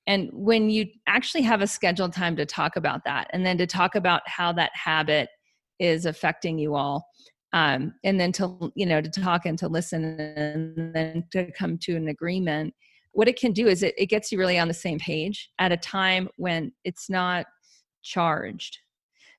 And 0.08 0.30
when 0.34 0.70
you 0.70 0.88
actually 1.08 1.44
have 1.44 1.62
a 1.62 1.68
scheduled 1.68 2.14
time 2.14 2.36
to 2.38 2.46
talk 2.46 2.76
about 2.76 3.04
that 3.06 3.30
and 3.32 3.46
then 3.46 3.58
to 3.60 3.68
talk 3.68 3.96
about 3.96 4.22
how 4.26 4.52
that 4.54 4.72
habit 4.74 5.30
is 5.80 6.06
affecting 6.06 6.58
you 6.58 6.76
all 6.76 7.06
um, 7.54 7.94
and 8.04 8.20
then 8.20 8.32
to 8.34 8.72
you 8.76 8.86
know 8.86 9.02
to 9.02 9.10
talk 9.10 9.46
and 9.46 9.58
to 9.60 9.68
listen 9.68 10.04
and 10.20 10.94
then 10.94 11.24
to 11.32 11.52
come 11.52 11.78
to 11.80 11.96
an 11.96 12.08
agreement 12.10 12.74
what 13.12 13.28
it 13.28 13.40
can 13.40 13.52
do 13.52 13.68
is 13.68 13.82
it, 13.82 13.96
it 13.98 14.06
gets 14.06 14.32
you 14.32 14.38
really 14.38 14.60
on 14.60 14.68
the 14.68 14.74
same 14.74 15.00
page 15.00 15.50
at 15.60 15.72
a 15.72 15.78
time 15.78 16.30
when 16.38 16.72
it's 16.84 17.10
not 17.10 17.46
charged 18.02 18.80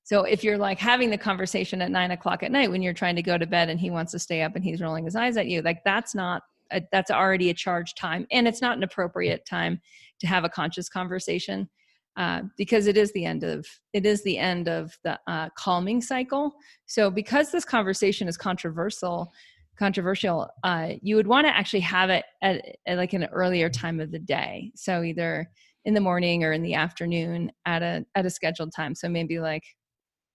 so 0.03 0.23
if 0.23 0.43
you're 0.43 0.57
like 0.57 0.79
having 0.79 1.09
the 1.09 1.17
conversation 1.17 1.81
at 1.81 1.91
nine 1.91 2.11
o'clock 2.11 2.43
at 2.43 2.51
night 2.51 2.71
when 2.71 2.81
you're 2.81 2.93
trying 2.93 3.15
to 3.15 3.21
go 3.21 3.37
to 3.37 3.45
bed 3.45 3.69
and 3.69 3.79
he 3.79 3.89
wants 3.89 4.11
to 4.11 4.19
stay 4.19 4.41
up 4.41 4.55
and 4.55 4.63
he's 4.63 4.81
rolling 4.81 5.05
his 5.05 5.15
eyes 5.15 5.37
at 5.37 5.47
you 5.47 5.61
like 5.61 5.83
that's 5.83 6.15
not 6.15 6.43
a, 6.71 6.81
that's 6.91 7.11
already 7.11 7.49
a 7.49 7.53
charged 7.53 7.97
time 7.97 8.25
and 8.31 8.47
it's 8.47 8.61
not 8.61 8.77
an 8.77 8.83
appropriate 8.83 9.45
time 9.45 9.79
to 10.19 10.27
have 10.27 10.43
a 10.43 10.49
conscious 10.49 10.89
conversation 10.89 11.69
uh, 12.17 12.41
because 12.57 12.87
it 12.87 12.97
is 12.97 13.11
the 13.13 13.25
end 13.25 13.43
of 13.43 13.65
it 13.93 14.05
is 14.05 14.23
the 14.23 14.37
end 14.37 14.67
of 14.67 14.97
the 15.03 15.19
uh, 15.27 15.49
calming 15.57 16.01
cycle. 16.01 16.53
So 16.85 17.09
because 17.09 17.51
this 17.51 17.63
conversation 17.63 18.27
is 18.27 18.37
controversial, 18.37 19.31
controversial, 19.77 20.49
uh, 20.63 20.89
you 21.01 21.15
would 21.15 21.27
want 21.27 21.47
to 21.47 21.55
actually 21.55 21.79
have 21.81 22.09
it 22.09 22.25
at, 22.41 22.63
at 22.85 22.97
like 22.97 23.13
an 23.13 23.25
earlier 23.31 23.69
time 23.69 23.99
of 23.99 24.11
the 24.11 24.19
day. 24.19 24.71
So 24.75 25.03
either 25.03 25.49
in 25.85 25.93
the 25.93 26.01
morning 26.01 26.43
or 26.43 26.51
in 26.51 26.61
the 26.61 26.73
afternoon 26.73 27.51
at 27.65 27.81
a 27.81 28.05
at 28.15 28.25
a 28.25 28.29
scheduled 28.29 28.71
time. 28.75 28.95
So 28.95 29.09
maybe 29.09 29.39
like 29.39 29.63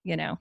you 0.04 0.16
know 0.16 0.38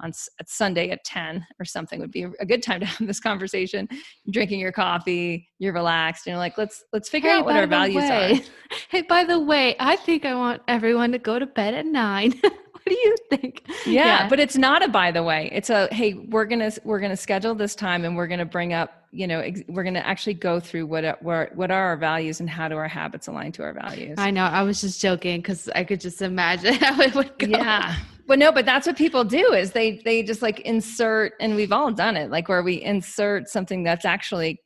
on 0.00 0.12
at 0.38 0.48
sunday 0.48 0.90
at 0.90 1.02
10 1.04 1.44
or 1.58 1.64
something 1.64 1.98
would 1.98 2.12
be 2.12 2.24
a 2.38 2.46
good 2.46 2.62
time 2.62 2.78
to 2.80 2.86
have 2.86 3.06
this 3.06 3.18
conversation. 3.18 3.88
You're 3.90 4.32
drinking 4.32 4.60
your 4.60 4.72
coffee 4.72 5.48
you're 5.58 5.72
relaxed 5.72 6.26
and 6.26 6.32
you're 6.32 6.38
like 6.38 6.56
let's 6.56 6.84
let's 6.92 7.08
figure 7.08 7.30
hey, 7.30 7.38
out 7.38 7.44
what 7.44 7.56
our 7.56 7.66
values 7.66 7.96
way. 7.96 8.34
are 8.34 8.76
hey 8.90 9.02
by 9.02 9.24
the 9.24 9.40
way 9.40 9.74
i 9.80 9.96
think 9.96 10.24
i 10.24 10.34
want 10.34 10.62
everyone 10.68 11.10
to 11.12 11.18
go 11.18 11.38
to 11.38 11.46
bed 11.46 11.74
at 11.74 11.86
9 11.86 12.40
do 12.88 12.94
you 12.94 13.16
think? 13.30 13.64
Yeah, 13.86 14.04
yeah, 14.04 14.28
but 14.28 14.40
it's 14.40 14.56
not 14.56 14.84
a 14.84 14.88
by 14.88 15.10
the 15.10 15.22
way. 15.22 15.48
It's 15.52 15.70
a 15.70 15.88
hey, 15.92 16.14
we're 16.14 16.44
gonna 16.44 16.72
we're 16.84 17.00
gonna 17.00 17.16
schedule 17.16 17.54
this 17.54 17.74
time 17.74 18.04
and 18.04 18.16
we're 18.16 18.26
gonna 18.26 18.44
bring 18.44 18.72
up 18.72 18.98
you 19.10 19.26
know 19.26 19.40
ex- 19.40 19.62
we're 19.68 19.82
going 19.82 19.94
to 19.94 20.06
actually 20.06 20.34
go 20.34 20.60
through 20.60 20.86
what 20.86 21.20
what 21.22 21.54
what 21.56 21.70
are 21.70 21.86
our 21.86 21.96
values 21.96 22.40
and 22.40 22.50
how 22.50 22.68
do 22.68 22.76
our 22.76 22.88
habits 22.88 23.26
align 23.26 23.50
to 23.50 23.62
our 23.62 23.72
values 23.72 24.14
i 24.18 24.30
know 24.30 24.44
i 24.44 24.62
was 24.62 24.80
just 24.80 25.00
joking 25.00 25.40
because 25.40 25.68
i 25.74 25.82
could 25.82 26.00
just 26.00 26.20
imagine 26.20 26.74
how 26.80 27.00
it 27.00 27.14
would 27.14 27.36
go 27.38 27.46
yeah 27.46 27.96
but 28.26 28.38
no 28.38 28.52
but 28.52 28.66
that's 28.66 28.86
what 28.86 28.96
people 28.96 29.24
do 29.24 29.52
is 29.52 29.72
they 29.72 30.02
they 30.04 30.22
just 30.22 30.42
like 30.42 30.60
insert 30.60 31.32
and 31.40 31.54
we've 31.54 31.72
all 31.72 31.90
done 31.90 32.16
it 32.16 32.30
like 32.30 32.48
where 32.48 32.62
we 32.62 32.82
insert 32.82 33.48
something 33.48 33.82
that's 33.82 34.04
actually 34.04 34.60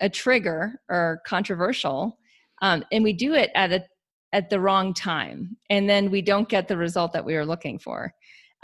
a 0.00 0.08
trigger 0.08 0.80
or 0.88 1.20
controversial 1.26 2.18
um, 2.62 2.84
and 2.90 3.04
we 3.04 3.12
do 3.12 3.34
it 3.34 3.50
at 3.54 3.72
a 3.72 3.84
at 4.36 4.50
the 4.50 4.60
wrong 4.60 4.92
time 4.92 5.56
and 5.70 5.88
then 5.88 6.10
we 6.10 6.20
don't 6.20 6.48
get 6.48 6.68
the 6.68 6.76
result 6.76 7.12
that 7.12 7.24
we 7.24 7.34
were 7.34 7.46
looking 7.46 7.78
for. 7.78 8.12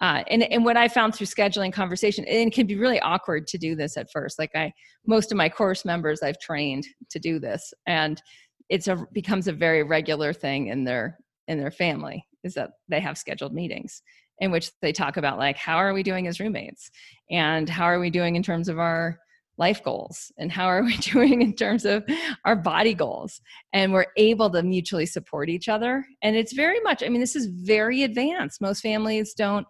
Uh, 0.01 0.25
and, 0.29 0.43
and 0.45 0.65
what 0.65 0.77
i 0.77 0.89
found 0.89 1.15
through 1.15 1.27
scheduling 1.27 1.71
conversation 1.71 2.25
and 2.25 2.49
it 2.49 2.53
can 2.53 2.67
be 2.67 2.77
really 2.77 2.99
awkward 3.01 3.47
to 3.47 3.59
do 3.59 3.77
this 3.77 3.99
at 3.99 4.11
first 4.11 4.39
like 4.39 4.51
i 4.55 4.73
most 5.07 5.31
of 5.31 5.37
my 5.37 5.51
course 5.51 5.85
members 5.85 6.23
i've 6.23 6.41
trained 6.41 6.85
to 7.11 7.19
do 7.19 7.39
this 7.39 7.75
and 7.87 8.23
it's 8.71 8.89
a 8.89 9.07
becomes 9.13 9.49
a 9.49 9.53
very 9.53 9.83
regular 9.83 10.33
thing 10.33 10.69
in 10.69 10.83
their 10.83 11.19
in 11.47 11.59
their 11.59 11.71
family 11.71 12.27
is 12.43 12.55
that 12.55 12.71
they 12.89 13.01
have 13.01 13.19
scheduled 13.19 13.53
meetings 13.53 14.03
in 14.43 14.51
which 14.51 14.73
they 14.81 14.93
talk 14.93 15.17
about 15.17 15.39
like 15.39 15.57
how 15.57 15.77
are 15.77 15.95
we 15.95 16.03
doing 16.03 16.27
as 16.27 16.41
roommates? 16.41 16.91
And 17.31 17.69
how 17.69 17.85
are 17.85 18.01
we 18.01 18.11
doing 18.11 18.37
in 18.37 18.43
terms 18.43 18.69
of 18.69 18.79
our 18.79 19.19
life 19.59 19.83
goals 19.83 20.33
and 20.39 20.51
how 20.51 20.67
are 20.67 20.83
we 20.83 20.97
doing 21.13 21.43
in 21.43 21.55
terms 21.55 21.85
of 21.85 22.05
our 22.45 22.57
body 22.57 22.95
goals. 22.95 23.41
And 23.73 23.93
we're 23.93 24.07
able 24.17 24.51
to 24.51 24.63
mutually 24.63 25.07
support 25.07 25.49
each 25.49 25.69
other. 25.69 26.05
And 26.23 26.37
it's 26.37 26.53
very 26.53 26.81
much 26.81 27.03
i 27.03 27.09
mean 27.09 27.21
this 27.21 27.37
is 27.37 27.47
very 27.47 28.03
advanced. 28.03 28.61
Most 28.61 28.81
families 28.81 29.35
don't 29.35 29.67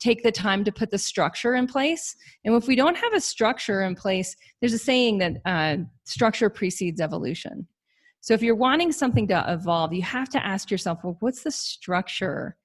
take 0.00 0.22
the 0.22 0.32
time 0.32 0.64
to 0.64 0.72
put 0.72 0.90
the 0.90 0.98
structure 0.98 1.54
in 1.54 1.66
place. 1.66 2.16
And 2.44 2.54
if 2.54 2.66
we 2.66 2.76
don't 2.76 2.96
have 2.96 3.14
a 3.14 3.20
structure 3.20 3.82
in 3.82 3.94
place 3.94 4.36
there's 4.60 4.72
a 4.72 4.78
saying 4.78 5.18
that 5.18 5.36
uh, 5.44 5.76
structure 6.04 6.50
precedes 6.50 7.00
evolution. 7.00 7.66
So 8.20 8.34
if 8.34 8.42
you're 8.42 8.54
wanting 8.54 8.92
something 8.92 9.26
to 9.28 9.44
evolve, 9.48 9.92
you 9.92 10.02
have 10.02 10.28
to 10.30 10.46
ask 10.46 10.70
yourself, 10.70 11.00
well, 11.02 11.16
what's 11.18 11.42
the 11.42 11.50
structure 11.50 12.56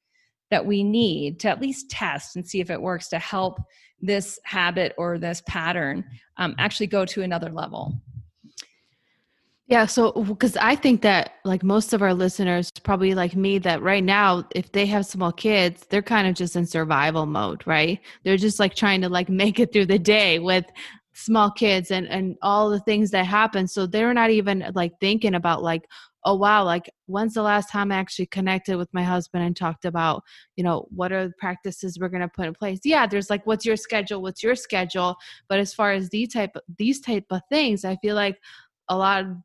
that 0.51 0.65
we 0.65 0.83
need 0.83 1.39
to 1.41 1.49
at 1.49 1.59
least 1.59 1.89
test 1.89 2.35
and 2.35 2.47
see 2.47 2.61
if 2.61 2.69
it 2.69 2.81
works 2.81 3.09
to 3.09 3.19
help 3.19 3.59
this 4.01 4.39
habit 4.43 4.93
or 4.97 5.17
this 5.17 5.41
pattern 5.47 6.05
um, 6.37 6.55
actually 6.57 6.87
go 6.87 7.05
to 7.05 7.23
another 7.23 7.49
level? 7.49 7.93
Yeah, 9.67 9.85
so 9.85 10.13
because 10.13 10.55
I 10.55 10.75
think 10.75 11.01
that 11.01 11.33
like 11.43 11.61
most 11.61 11.91
of 11.91 12.01
our 12.01 12.13
listeners, 12.13 12.71
probably 12.83 13.13
like 13.13 13.35
me, 13.35 13.57
that 13.59 13.81
right 13.81 14.03
now, 14.03 14.47
if 14.55 14.71
they 14.71 14.85
have 14.85 15.05
small 15.05 15.33
kids, 15.33 15.85
they're 15.89 16.01
kind 16.01 16.25
of 16.25 16.35
just 16.35 16.55
in 16.55 16.65
survival 16.65 17.25
mode, 17.25 17.67
right? 17.67 17.99
They're 18.23 18.37
just 18.37 18.61
like 18.61 18.75
trying 18.75 19.01
to 19.01 19.09
like 19.09 19.27
make 19.43 19.59
it 19.59 19.73
through 19.73 19.87
the 19.87 19.99
day 19.99 20.39
with 20.39 20.65
small 21.17 21.49
kids 21.49 21.89
and 21.89 22.07
and 22.07 22.37
all 22.43 22.69
the 22.69 22.79
things 22.81 23.09
that 23.09 23.25
happen 23.25 23.67
so 23.67 23.87
they're 23.87 24.13
not 24.13 24.29
even 24.29 24.63
like 24.75 24.93
thinking 25.01 25.33
about 25.33 25.63
like 25.63 25.81
oh 26.27 26.35
wow 26.35 26.61
like 26.61 26.91
when's 27.05 27.33
the 27.33 27.41
last 27.41 27.71
time 27.71 27.89
i 27.89 27.95
actually 27.95 28.25
connected 28.25 28.77
with 28.77 28.93
my 28.93 29.01
husband 29.01 29.45
and 29.45 29.55
talked 29.55 29.85
about 29.85 30.21
you 30.57 30.63
know 30.63 30.85
what 30.89 31.11
are 31.13 31.27
the 31.27 31.33
practices 31.39 31.97
we're 31.97 32.09
going 32.09 32.21
to 32.21 32.27
put 32.27 32.45
in 32.45 32.53
place 32.53 32.79
yeah 32.83 33.07
there's 33.07 33.29
like 33.29 33.45
what's 33.47 33.65
your 33.65 33.77
schedule 33.77 34.21
what's 34.21 34.43
your 34.43 34.53
schedule 34.55 35.15
but 35.47 35.57
as 35.57 35.73
far 35.73 35.93
as 35.93 36.09
these 36.09 36.33
type 36.33 36.55
these 36.77 36.99
type 36.99 37.23
of 37.31 37.41
things 37.49 37.85
i 37.85 37.95
feel 37.97 38.15
like 38.15 38.37
a 38.89 38.97
lot 38.97 39.23
of 39.23 39.37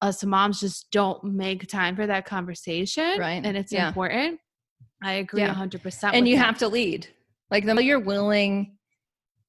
us 0.00 0.24
moms 0.24 0.60
just 0.60 0.90
don't 0.90 1.22
make 1.22 1.68
time 1.68 1.94
for 1.94 2.06
that 2.06 2.24
conversation 2.24 3.18
right 3.18 3.44
and 3.44 3.56
it's 3.56 3.70
yeah. 3.70 3.88
important 3.88 4.40
i 5.02 5.12
agree 5.12 5.42
yeah. 5.42 5.54
100% 5.54 6.10
and 6.14 6.26
you 6.26 6.36
that. 6.36 6.44
have 6.44 6.58
to 6.58 6.68
lead 6.68 7.06
like 7.50 7.66
the 7.66 7.76
you're 7.84 8.00
willing 8.00 8.76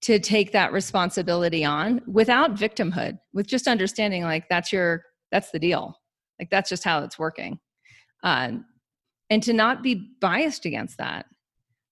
to 0.02 0.20
take 0.20 0.52
that 0.52 0.74
responsibility 0.74 1.64
on 1.64 2.02
without 2.06 2.56
victimhood 2.56 3.18
with 3.34 3.48
just 3.48 3.66
understanding 3.66 4.24
like 4.24 4.50
that's 4.50 4.74
your 4.74 5.04
that's 5.32 5.52
the 5.52 5.60
deal 5.60 6.01
like 6.42 6.50
that's 6.50 6.70
just 6.70 6.84
how 6.84 7.04
it's 7.04 7.18
working. 7.18 7.60
Um, 8.24 8.66
and 9.30 9.42
to 9.44 9.54
not 9.54 9.82
be 9.82 10.10
biased 10.20 10.66
against 10.66 10.98
that 10.98 11.26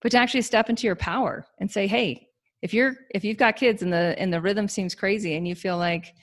but 0.02 0.12
to 0.12 0.18
actually 0.18 0.42
step 0.42 0.68
into 0.68 0.86
your 0.86 0.96
power 0.96 1.46
and 1.58 1.70
say 1.70 1.86
hey 1.86 2.28
if 2.62 2.74
you're 2.74 2.96
if 3.14 3.24
you've 3.24 3.38
got 3.38 3.56
kids 3.56 3.82
and 3.82 3.92
the 3.92 4.14
and 4.18 4.32
the 4.32 4.40
rhythm 4.40 4.68
seems 4.68 4.94
crazy 4.94 5.34
and 5.34 5.48
you 5.48 5.54
feel 5.54 5.78
like 5.78 6.14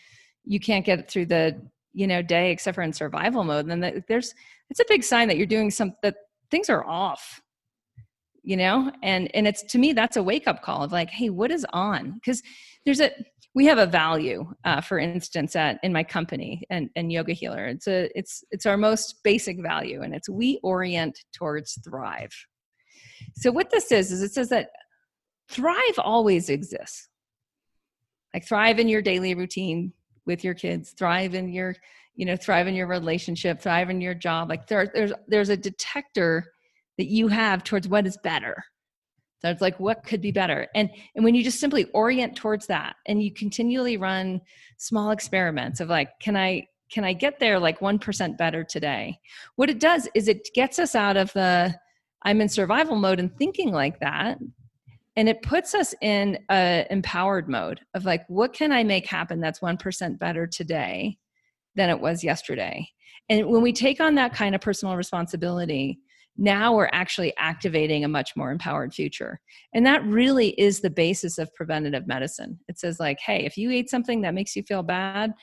you 0.46 0.60
can't 0.60 0.86
get 0.86 1.10
through 1.10 1.26
the 1.26 1.60
you 1.94 2.06
know 2.06 2.22
day 2.22 2.52
except 2.52 2.76
for 2.76 2.84
in 2.84 2.94
survival 2.94 3.44
mode 3.44 3.68
then 3.68 4.04
there's 4.08 4.36
it's 4.70 4.80
a 4.80 4.86
big 4.88 5.04
sign 5.04 5.28
that 5.28 5.38
you're 5.38 5.46
doing 5.46 5.72
some 5.72 5.94
that 6.04 6.16
things 6.52 6.70
are 6.70 6.86
off. 6.86 7.42
You 8.44 8.58
know? 8.58 8.92
And 9.04 9.34
and 9.36 9.48
it's 9.48 9.64
to 9.64 9.78
me 9.78 9.94
that's 9.94 10.18
a 10.18 10.24
wake 10.24 10.48
up 10.48 10.62
call 10.62 10.84
of 10.84 10.92
like 10.92 11.10
hey 11.10 11.30
what 11.30 11.52
is 11.52 11.66
on? 11.74 12.14
Because 12.14 12.42
there's 12.86 13.02
a 13.02 13.12
we 13.58 13.66
have 13.66 13.80
a 13.80 13.88
value 13.88 14.46
uh, 14.66 14.80
for 14.80 15.00
instance 15.00 15.56
at 15.56 15.80
in 15.82 15.92
my 15.92 16.04
company 16.04 16.62
and, 16.70 16.92
and 16.96 17.12
yoga 17.12 17.34
healer. 17.34 17.66
It's 17.66 17.88
a 17.88 18.08
it's 18.14 18.44
it's 18.52 18.68
our 18.68 18.78
most 18.78 19.24
basic 19.24 19.60
value 19.60 20.04
and 20.04 20.14
it's 20.14 20.30
we 20.30 20.60
orient 20.62 21.18
towards 21.34 21.80
thrive. 21.84 22.32
So 23.34 23.52
what 23.52 23.72
this 23.72 23.92
is 23.92 24.12
is 24.12 24.22
it 24.22 24.32
says 24.32 24.50
that 24.50 24.70
thrive 25.50 25.98
always 25.98 26.50
exists. 26.50 27.10
Like 28.32 28.46
thrive 28.46 28.78
in 28.78 28.88
your 28.88 29.02
daily 29.02 29.34
routine 29.34 29.92
with 30.28 30.44
your 30.44 30.54
kids 30.54 30.92
thrive 30.92 31.34
in 31.34 31.52
your 31.52 31.76
you 32.14 32.28
know 32.28 32.36
thrive 32.36 32.68
in 32.68 32.76
your 32.76 32.86
relationship 32.86 33.60
thrive 33.60 33.90
in 33.90 34.02
your 34.02 34.14
job. 34.14 34.50
Like 34.50 34.68
there, 34.68 34.86
there's 34.94 35.14
there's 35.28 35.50
a 35.50 35.58
detector 35.58 36.46
that 37.00 37.08
you 37.08 37.28
have 37.30 37.64
towards 37.64 37.88
what 37.88 38.06
is 38.06 38.20
better 38.24 38.64
so 39.40 39.50
it's 39.50 39.62
like 39.62 39.80
what 39.80 40.04
could 40.04 40.22
be 40.22 40.32
better? 40.32 40.68
And 40.76 40.90
and 41.16 41.24
when 41.24 41.36
you 41.36 41.44
just 41.44 41.60
simply 41.60 41.86
orient 41.94 42.36
towards 42.36 42.68
that 42.68 42.96
and 43.06 43.22
you 43.22 43.34
continually 43.34 43.98
run 43.98 44.42
small 44.78 45.12
experiments 45.12 45.80
of 45.80 45.90
like 45.90 46.10
can 46.20 46.36
i 46.36 46.66
can 46.90 47.04
i 47.04 47.14
get 47.14 47.40
there 47.40 47.60
like 47.60 47.80
1% 47.80 48.38
better 48.38 48.64
today? 48.64 49.20
What 49.56 49.70
it 49.70 49.80
does 49.80 50.08
is 50.16 50.28
it 50.28 50.50
gets 50.54 50.80
us 50.80 50.96
out 50.96 51.18
of 51.18 51.32
the 51.34 51.76
i'm 52.24 52.42
in 52.42 52.50
survival 52.50 52.96
mode 52.96 53.20
and 53.20 53.36
thinking 53.38 53.72
like 53.72 54.00
that 54.00 54.40
and 55.16 55.30
it 55.30 55.42
puts 55.42 55.74
us 55.74 55.94
in 56.02 56.40
a 56.50 56.86
empowered 56.90 57.48
mode 57.50 57.82
of 57.94 58.06
like 58.06 58.24
what 58.28 58.54
can 58.54 58.72
i 58.72 58.84
make 58.84 59.06
happen 59.06 59.40
that's 59.40 59.60
1% 59.60 60.20
better 60.20 60.48
today 60.48 61.18
than 61.78 61.90
it 61.90 62.02
was 62.02 62.24
yesterday? 62.24 62.90
And 63.30 63.46
when 63.48 63.62
we 63.62 63.72
take 63.72 64.02
on 64.02 64.16
that 64.16 64.34
kind 64.34 64.56
of 64.56 64.60
personal 64.60 64.98
responsibility 64.98 66.00
now 66.38 66.76
we're 66.76 66.90
actually 66.92 67.34
activating 67.38 68.04
a 68.04 68.08
much 68.08 68.36
more 68.36 68.52
empowered 68.52 68.94
future. 68.94 69.40
And 69.74 69.86
that 69.86 70.04
really 70.06 70.50
is 70.60 70.82
the 70.82 70.90
basis 70.90 71.38
of 71.38 71.54
preventative 71.56 72.08
medicine. 72.08 72.60
It 72.68 72.80
says 72.80 73.00
like 73.00 73.20
hey 73.20 73.46
if 73.46 73.58
you 73.58 73.72
eat 73.72 73.90
something 73.90 74.22
that 74.22 74.34
makes 74.34 74.56
you 74.56 74.64
feel 74.64 74.84
bad 74.84 75.34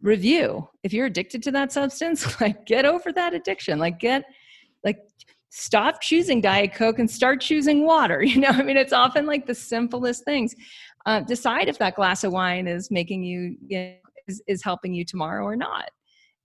review. 0.00 0.68
If 0.82 0.92
you're 0.92 1.06
addicted 1.06 1.42
to 1.44 1.50
that 1.52 1.72
substance 1.72 2.40
like 2.40 2.64
get 2.66 2.84
over 2.84 3.12
that 3.12 3.34
addiction. 3.34 3.78
Like 3.78 4.00
get 4.00 4.24
like 4.84 4.98
stop 5.50 6.00
choosing 6.00 6.40
diet 6.40 6.74
coke 6.74 6.98
and 6.98 7.10
start 7.10 7.40
choosing 7.40 7.84
water. 7.84 8.22
You 8.30 8.40
know 8.40 8.48
i 8.48 8.62
mean 8.62 8.76
it's 8.76 8.92
often 8.92 9.26
like 9.26 9.46
the 9.46 9.54
simplest 9.54 10.24
things. 10.24 10.54
Uh, 11.06 11.20
decide 11.20 11.68
if 11.68 11.78
that 11.78 11.96
glass 11.96 12.24
of 12.24 12.32
wine 12.32 12.68
is 12.68 12.90
making 12.90 13.24
you, 13.24 13.56
you 13.66 13.78
know, 13.78 13.94
is, 14.28 14.42
is 14.46 14.62
helping 14.62 14.92
you 14.92 15.02
tomorrow 15.02 15.44
or 15.44 15.56
not 15.56 15.90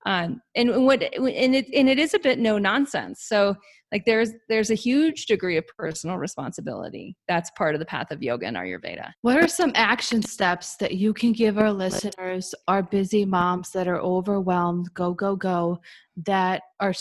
um, 0.05 0.41
and 0.55 0.85
what 0.85 1.01
and 1.01 1.55
it 1.55 1.67
and 1.73 1.89
it 1.89 1.97
is 1.97 2.13
a 2.13 2.19
bit 2.19 2.37
no 2.37 2.57
nonsense. 2.57 3.23
So 3.23 3.55
like 3.91 4.05
there's 4.05 4.31
there's 4.49 4.69
a 4.69 4.75
huge 4.75 5.25
degree 5.25 5.57
of 5.57 5.65
personal 5.77 6.17
responsibility 6.17 7.17
that's 7.27 7.49
part 7.51 7.73
of 7.75 7.79
the 7.79 7.85
path 7.85 8.11
of 8.11 8.21
yoga 8.21 8.45
and 8.45 8.55
ayurveda. 8.55 9.11
What 9.21 9.37
are 9.37 9.47
some 9.47 9.71
action 9.73 10.21
steps 10.21 10.75
that 10.77 10.93
you 10.95 11.13
can 11.13 11.31
give 11.31 11.57
our 11.57 11.71
listeners 11.71 12.53
our 12.67 12.83
busy 12.83 13.25
moms 13.25 13.71
that 13.71 13.87
are 13.87 13.99
overwhelmed 13.99 14.93
go 14.93 15.13
go 15.13 15.35
go 15.35 15.79
that 16.25 16.61
are 16.79 16.93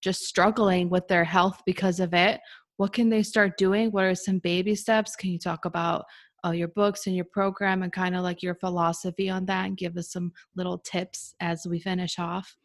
just 0.00 0.22
struggling 0.22 0.88
with 0.88 1.06
their 1.08 1.24
health 1.24 1.62
because 1.66 1.98
of 1.98 2.14
it? 2.14 2.40
What 2.76 2.92
can 2.92 3.10
they 3.10 3.22
start 3.22 3.58
doing? 3.58 3.90
What 3.90 4.04
are 4.04 4.14
some 4.14 4.38
baby 4.38 4.74
steps? 4.74 5.16
Can 5.16 5.30
you 5.30 5.38
talk 5.38 5.64
about 5.64 6.04
uh, 6.44 6.50
your 6.50 6.68
books 6.68 7.06
and 7.06 7.14
your 7.14 7.24
program 7.24 7.82
and 7.82 7.92
kind 7.92 8.16
of 8.16 8.22
like 8.22 8.42
your 8.42 8.54
philosophy 8.54 9.30
on 9.30 9.46
that 9.46 9.66
and 9.66 9.76
give 9.76 9.96
us 9.96 10.10
some 10.10 10.32
little 10.56 10.78
tips 10.78 11.34
as 11.40 11.66
we 11.68 11.78
finish 11.78 12.18
off? 12.18 12.56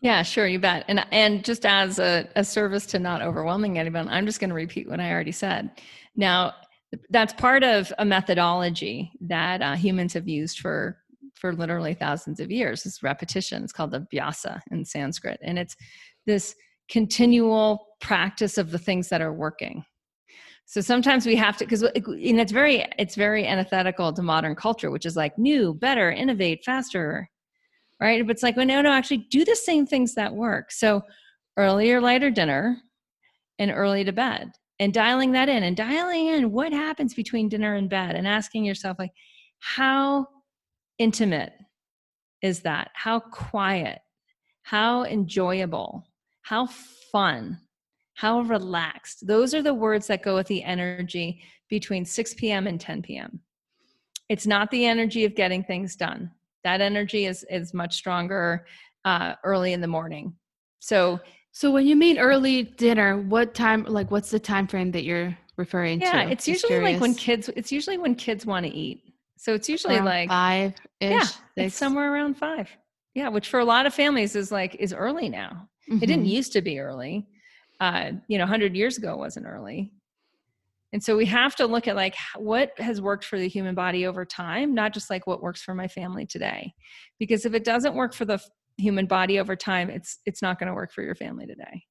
Yeah 0.00 0.22
sure 0.22 0.46
you 0.46 0.58
bet. 0.58 0.84
And 0.88 1.04
and 1.10 1.44
just 1.44 1.66
as 1.66 1.98
a, 1.98 2.28
a 2.36 2.44
service 2.44 2.86
to 2.86 2.98
not 2.98 3.22
overwhelming 3.22 3.78
anyone 3.78 4.08
i'm 4.08 4.26
just 4.26 4.40
going 4.40 4.50
to 4.50 4.54
repeat 4.54 4.88
what 4.88 5.00
i 5.00 5.10
already 5.10 5.32
said. 5.32 5.70
Now 6.16 6.54
that's 7.10 7.34
part 7.34 7.64
of 7.64 7.92
a 7.98 8.04
methodology 8.04 9.12
that 9.20 9.60
uh, 9.60 9.74
humans 9.74 10.14
have 10.14 10.28
used 10.28 10.60
for 10.60 10.98
for 11.34 11.52
literally 11.54 11.94
thousands 11.94 12.40
of 12.40 12.50
years 12.50 12.86
it's 12.86 13.02
repetition. 13.02 13.62
It's 13.62 13.72
called 13.72 13.92
the 13.92 14.00
abhyasa 14.00 14.60
in 14.70 14.84
sanskrit. 14.84 15.38
And 15.42 15.58
it's 15.58 15.76
this 16.26 16.54
continual 16.88 17.88
practice 18.00 18.58
of 18.58 18.70
the 18.70 18.78
things 18.78 19.08
that 19.08 19.20
are 19.20 19.32
working 19.32 19.84
so 20.70 20.82
sometimes 20.82 21.24
we 21.24 21.34
have 21.34 21.56
to 21.56 21.64
because 21.64 21.82
and 21.82 22.40
it's 22.40 22.52
very 22.52 22.84
it's 22.98 23.14
very 23.14 23.46
antithetical 23.46 24.12
to 24.12 24.22
modern 24.22 24.54
culture 24.54 24.90
which 24.90 25.06
is 25.06 25.16
like 25.16 25.38
new 25.38 25.72
better 25.72 26.12
innovate 26.12 26.62
faster 26.62 27.28
right? 28.00 28.24
But 28.24 28.32
it's 28.32 28.42
like 28.42 28.54
well 28.54 28.66
no 28.66 28.82
no 28.82 28.92
actually 28.92 29.26
do 29.30 29.46
the 29.46 29.56
same 29.56 29.86
things 29.86 30.14
that 30.14 30.34
work. 30.34 30.70
So 30.70 31.02
earlier 31.56 32.02
lighter 32.02 32.30
dinner 32.30 32.76
and 33.58 33.70
early 33.70 34.04
to 34.04 34.12
bed 34.12 34.52
and 34.78 34.92
dialing 34.92 35.32
that 35.32 35.48
in 35.48 35.62
and 35.62 35.74
dialing 35.74 36.26
in 36.26 36.52
what 36.52 36.72
happens 36.72 37.14
between 37.14 37.48
dinner 37.48 37.74
and 37.74 37.88
bed 37.88 38.14
and 38.14 38.28
asking 38.28 38.66
yourself 38.66 38.98
like 38.98 39.12
how 39.60 40.26
intimate 40.98 41.54
is 42.42 42.60
that? 42.60 42.90
How 42.92 43.20
quiet? 43.20 44.00
How 44.62 45.04
enjoyable? 45.04 46.06
How 46.42 46.66
fun 47.10 47.58
how 48.18 48.40
relaxed. 48.40 49.28
Those 49.28 49.54
are 49.54 49.62
the 49.62 49.72
words 49.72 50.08
that 50.08 50.24
go 50.24 50.34
with 50.34 50.48
the 50.48 50.64
energy 50.64 51.40
between 51.68 52.04
6 52.04 52.34
p.m. 52.34 52.66
and 52.66 52.80
10 52.80 53.02
p.m. 53.02 53.38
It's 54.28 54.44
not 54.44 54.72
the 54.72 54.86
energy 54.86 55.24
of 55.24 55.36
getting 55.36 55.62
things 55.62 55.94
done. 55.94 56.32
That 56.64 56.80
energy 56.80 57.26
is 57.26 57.46
is 57.48 57.72
much 57.72 57.94
stronger 57.94 58.66
uh, 59.04 59.34
early 59.44 59.72
in 59.72 59.80
the 59.80 59.86
morning. 59.86 60.34
So, 60.80 61.20
so 61.52 61.70
when 61.70 61.86
you 61.86 61.94
mean 61.94 62.18
early 62.18 62.64
dinner, 62.64 63.18
what 63.18 63.54
time? 63.54 63.84
Like, 63.84 64.10
what's 64.10 64.32
the 64.32 64.40
time 64.40 64.66
frame 64.66 64.90
that 64.90 65.04
you're 65.04 65.38
referring 65.56 66.00
yeah, 66.00 66.10
to? 66.10 66.18
Yeah, 66.18 66.24
it's 66.24 66.44
Just 66.44 66.64
usually 66.64 66.78
curious. 66.80 66.94
like 66.94 67.00
when 67.00 67.14
kids. 67.14 67.48
It's 67.54 67.70
usually 67.70 67.98
when 67.98 68.16
kids 68.16 68.44
want 68.44 68.66
to 68.66 68.72
eat. 68.72 69.00
So 69.36 69.54
it's 69.54 69.68
usually 69.68 69.94
around 69.94 70.06
like 70.06 70.28
five. 70.28 70.74
Yeah, 71.00 71.24
it's 71.54 71.76
somewhere 71.76 72.12
around 72.12 72.34
five. 72.34 72.68
Yeah, 73.14 73.28
which 73.28 73.48
for 73.48 73.60
a 73.60 73.64
lot 73.64 73.86
of 73.86 73.94
families 73.94 74.34
is 74.34 74.50
like 74.50 74.74
is 74.80 74.92
early 74.92 75.28
now. 75.28 75.68
Mm-hmm. 75.88 76.02
It 76.02 76.06
didn't 76.06 76.24
mm-hmm. 76.24 76.32
used 76.32 76.52
to 76.54 76.62
be 76.62 76.80
early 76.80 77.28
uh, 77.80 78.12
you 78.26 78.38
know 78.38 78.44
100 78.44 78.74
years 78.76 78.98
ago 78.98 79.16
wasn't 79.16 79.46
early 79.46 79.92
and 80.92 81.02
so 81.02 81.16
we 81.16 81.26
have 81.26 81.54
to 81.56 81.66
look 81.66 81.86
at 81.86 81.96
like 81.96 82.16
what 82.36 82.72
has 82.78 83.00
worked 83.00 83.24
for 83.24 83.38
the 83.38 83.48
human 83.48 83.74
body 83.74 84.06
over 84.06 84.24
time 84.24 84.74
not 84.74 84.92
just 84.92 85.10
like 85.10 85.26
what 85.26 85.42
works 85.42 85.62
for 85.62 85.74
my 85.74 85.88
family 85.88 86.26
today 86.26 86.72
because 87.18 87.44
if 87.44 87.54
it 87.54 87.64
doesn't 87.64 87.94
work 87.94 88.14
for 88.14 88.24
the 88.24 88.40
human 88.76 89.06
body 89.06 89.38
over 89.38 89.56
time 89.56 89.90
it's 89.90 90.18
it's 90.24 90.42
not 90.42 90.58
going 90.58 90.68
to 90.68 90.74
work 90.74 90.92
for 90.92 91.02
your 91.02 91.14
family 91.14 91.46
today 91.46 91.82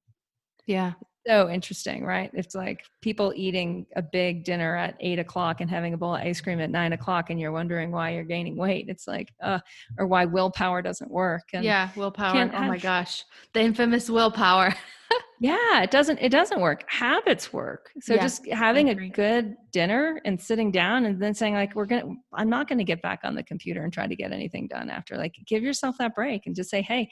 yeah 0.66 0.92
so 1.28 1.50
interesting, 1.50 2.06
right? 2.06 2.30
It's 2.32 2.54
like 2.54 2.84
people 3.02 3.34
eating 3.36 3.84
a 3.96 4.00
big 4.02 4.44
dinner 4.44 4.74
at 4.74 4.96
eight 5.00 5.18
o'clock 5.18 5.60
and 5.60 5.68
having 5.68 5.92
a 5.92 5.96
bowl 5.98 6.14
of 6.14 6.22
ice 6.22 6.40
cream 6.40 6.58
at 6.58 6.70
nine 6.70 6.94
o'clock, 6.94 7.28
and 7.28 7.38
you're 7.38 7.52
wondering 7.52 7.90
why 7.90 8.14
you're 8.14 8.24
gaining 8.24 8.56
weight. 8.56 8.86
It's 8.88 9.06
like, 9.06 9.30
uh, 9.42 9.58
or 9.98 10.06
why 10.06 10.24
willpower 10.24 10.80
doesn't 10.80 11.10
work. 11.10 11.42
And 11.52 11.64
yeah, 11.64 11.90
willpower. 11.96 12.34
Oh 12.34 12.48
have, 12.48 12.68
my 12.68 12.78
gosh, 12.78 13.24
the 13.52 13.60
infamous 13.60 14.08
willpower. 14.08 14.74
yeah, 15.40 15.82
it 15.82 15.90
doesn't. 15.90 16.18
It 16.18 16.30
doesn't 16.30 16.60
work. 16.60 16.84
Habits 16.88 17.52
work. 17.52 17.90
So 18.00 18.14
yeah, 18.14 18.22
just 18.22 18.46
having 18.48 18.90
a 18.90 19.08
good 19.08 19.54
dinner 19.72 20.20
and 20.24 20.40
sitting 20.40 20.70
down 20.70 21.04
and 21.04 21.20
then 21.22 21.34
saying 21.34 21.54
like, 21.54 21.74
we're 21.74 21.86
gonna. 21.86 22.14
I'm 22.32 22.50
not 22.50 22.68
going 22.68 22.78
to 22.78 22.84
get 22.84 23.02
back 23.02 23.20
on 23.24 23.34
the 23.34 23.42
computer 23.42 23.84
and 23.84 23.92
try 23.92 24.06
to 24.06 24.16
get 24.16 24.32
anything 24.32 24.66
done 24.68 24.90
after. 24.90 25.16
Like, 25.16 25.34
give 25.46 25.62
yourself 25.62 25.96
that 25.98 26.14
break 26.14 26.46
and 26.46 26.56
just 26.56 26.70
say, 26.70 26.82
hey, 26.82 27.08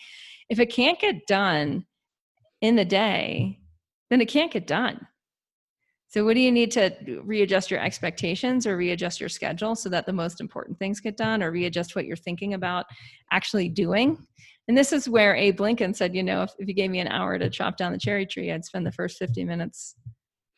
if 0.48 0.58
it 0.58 0.66
can't 0.66 0.98
get 0.98 1.26
done 1.26 1.86
in 2.62 2.76
the 2.76 2.84
day 2.84 3.58
then 4.10 4.20
it 4.20 4.28
can't 4.28 4.52
get 4.52 4.66
done. 4.66 5.06
So, 6.08 6.24
what 6.24 6.34
do 6.34 6.40
you 6.40 6.52
need 6.52 6.70
to 6.72 6.92
readjust 7.24 7.70
your 7.70 7.80
expectations 7.80 8.66
or 8.66 8.76
readjust 8.76 9.20
your 9.20 9.28
schedule 9.28 9.74
so 9.74 9.88
that 9.88 10.06
the 10.06 10.12
most 10.12 10.40
important 10.40 10.78
things 10.78 11.00
get 11.00 11.16
done 11.16 11.42
or 11.42 11.50
readjust 11.50 11.96
what 11.96 12.06
you're 12.06 12.16
thinking 12.16 12.54
about 12.54 12.86
actually 13.32 13.68
doing? 13.68 14.24
And 14.68 14.76
this 14.76 14.92
is 14.92 15.09
where 15.09 15.35
Abe 15.35 15.61
Lincoln 15.61 15.94
said, 15.94 16.14
you 16.14 16.22
know, 16.22 16.42
if, 16.42 16.52
if 16.59 16.66
you 16.68 16.74
gave 16.74 16.90
me 16.90 17.00
an 17.00 17.09
hour 17.09 17.38
to 17.38 17.48
chop 17.48 17.76
down 17.76 17.92
the 17.92 17.98
cherry 17.98 18.26
tree, 18.26 18.50
I'd 18.50 18.64
spend 18.64 18.87
the 18.87 18.92
first 18.92 19.18
50 19.18 19.44
minutes 19.44 19.94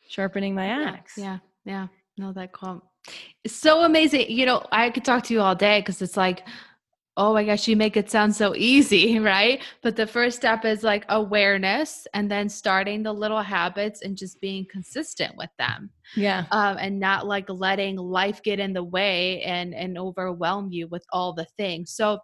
sharpening 0.07 0.55
my 0.55 0.65
axe. 0.65 1.13
Yeah, 1.17 1.39
yeah. 1.65 1.87
No, 2.17 2.33
that 2.33 2.51
quote. 2.51 2.83
It's 3.43 3.55
so 3.55 3.83
amazing. 3.83 4.29
You 4.29 4.45
know, 4.45 4.65
I 4.71 4.89
could 4.89 5.05
talk 5.05 5.23
to 5.25 5.33
you 5.33 5.41
all 5.41 5.55
day 5.55 5.79
because 5.79 6.01
it's 6.01 6.17
like 6.17 6.43
oh 7.19 7.33
my 7.33 7.43
gosh, 7.43 7.67
you 7.67 7.75
make 7.75 7.97
it 7.97 8.09
sound 8.09 8.33
so 8.33 8.55
easy, 8.55 9.19
right? 9.19 9.61
But 9.83 9.97
the 9.97 10.07
first 10.07 10.37
step 10.37 10.63
is 10.63 10.83
like 10.83 11.05
awareness 11.09 12.07
and 12.13 12.31
then 12.31 12.47
starting 12.47 13.03
the 13.03 13.11
little 13.11 13.41
habits 13.41 14.01
and 14.01 14.17
just 14.17 14.39
being 14.39 14.65
consistent 14.71 15.35
with 15.35 15.49
them. 15.59 15.89
Yeah. 16.15 16.45
Um, 16.51 16.77
and 16.79 16.97
not 16.97 17.27
like 17.27 17.49
letting 17.49 17.97
life 17.97 18.41
get 18.41 18.59
in 18.59 18.71
the 18.71 18.83
way 18.83 19.41
and 19.43 19.75
and 19.75 19.97
overwhelm 19.97 20.71
you 20.71 20.87
with 20.87 21.05
all 21.11 21.33
the 21.33 21.45
things. 21.57 21.91
So 21.91 22.19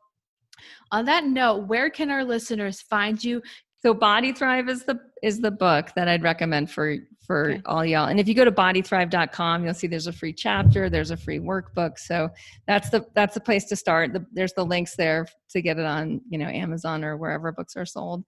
on 0.91 1.05
that 1.05 1.25
note, 1.25 1.67
where 1.67 1.89
can 1.89 2.09
our 2.09 2.23
listeners 2.23 2.81
find 2.81 3.23
you? 3.23 3.41
So 3.81 3.93
Body 3.93 4.31
Thrive 4.33 4.67
is 4.69 4.83
the 4.83 4.99
is 5.21 5.39
the 5.39 5.51
book 5.51 5.91
that 5.95 6.07
I'd 6.07 6.23
recommend 6.23 6.71
for 6.71 6.97
for 7.25 7.51
okay. 7.51 7.61
all 7.65 7.85
y'all. 7.85 8.07
And 8.07 8.19
if 8.19 8.27
you 8.27 8.33
go 8.33 8.45
to 8.45 8.51
bodythrive.com, 8.51 9.63
you'll 9.63 9.73
see 9.73 9.87
there's 9.87 10.07
a 10.07 10.13
free 10.13 10.33
chapter, 10.33 10.89
there's 10.89 11.11
a 11.11 11.17
free 11.17 11.39
workbook. 11.39 11.99
So 11.99 12.29
that's 12.67 12.89
the 12.89 13.05
that's 13.13 13.33
the 13.33 13.39
place 13.39 13.65
to 13.65 13.75
start. 13.75 14.13
The, 14.13 14.25
there's 14.31 14.53
the 14.53 14.65
links 14.65 14.95
there 14.95 15.27
to 15.51 15.61
get 15.61 15.77
it 15.77 15.85
on, 15.85 16.21
you 16.29 16.37
know, 16.37 16.47
Amazon 16.47 17.03
or 17.03 17.17
wherever 17.17 17.51
books 17.51 17.75
are 17.75 17.85
sold. 17.85 18.23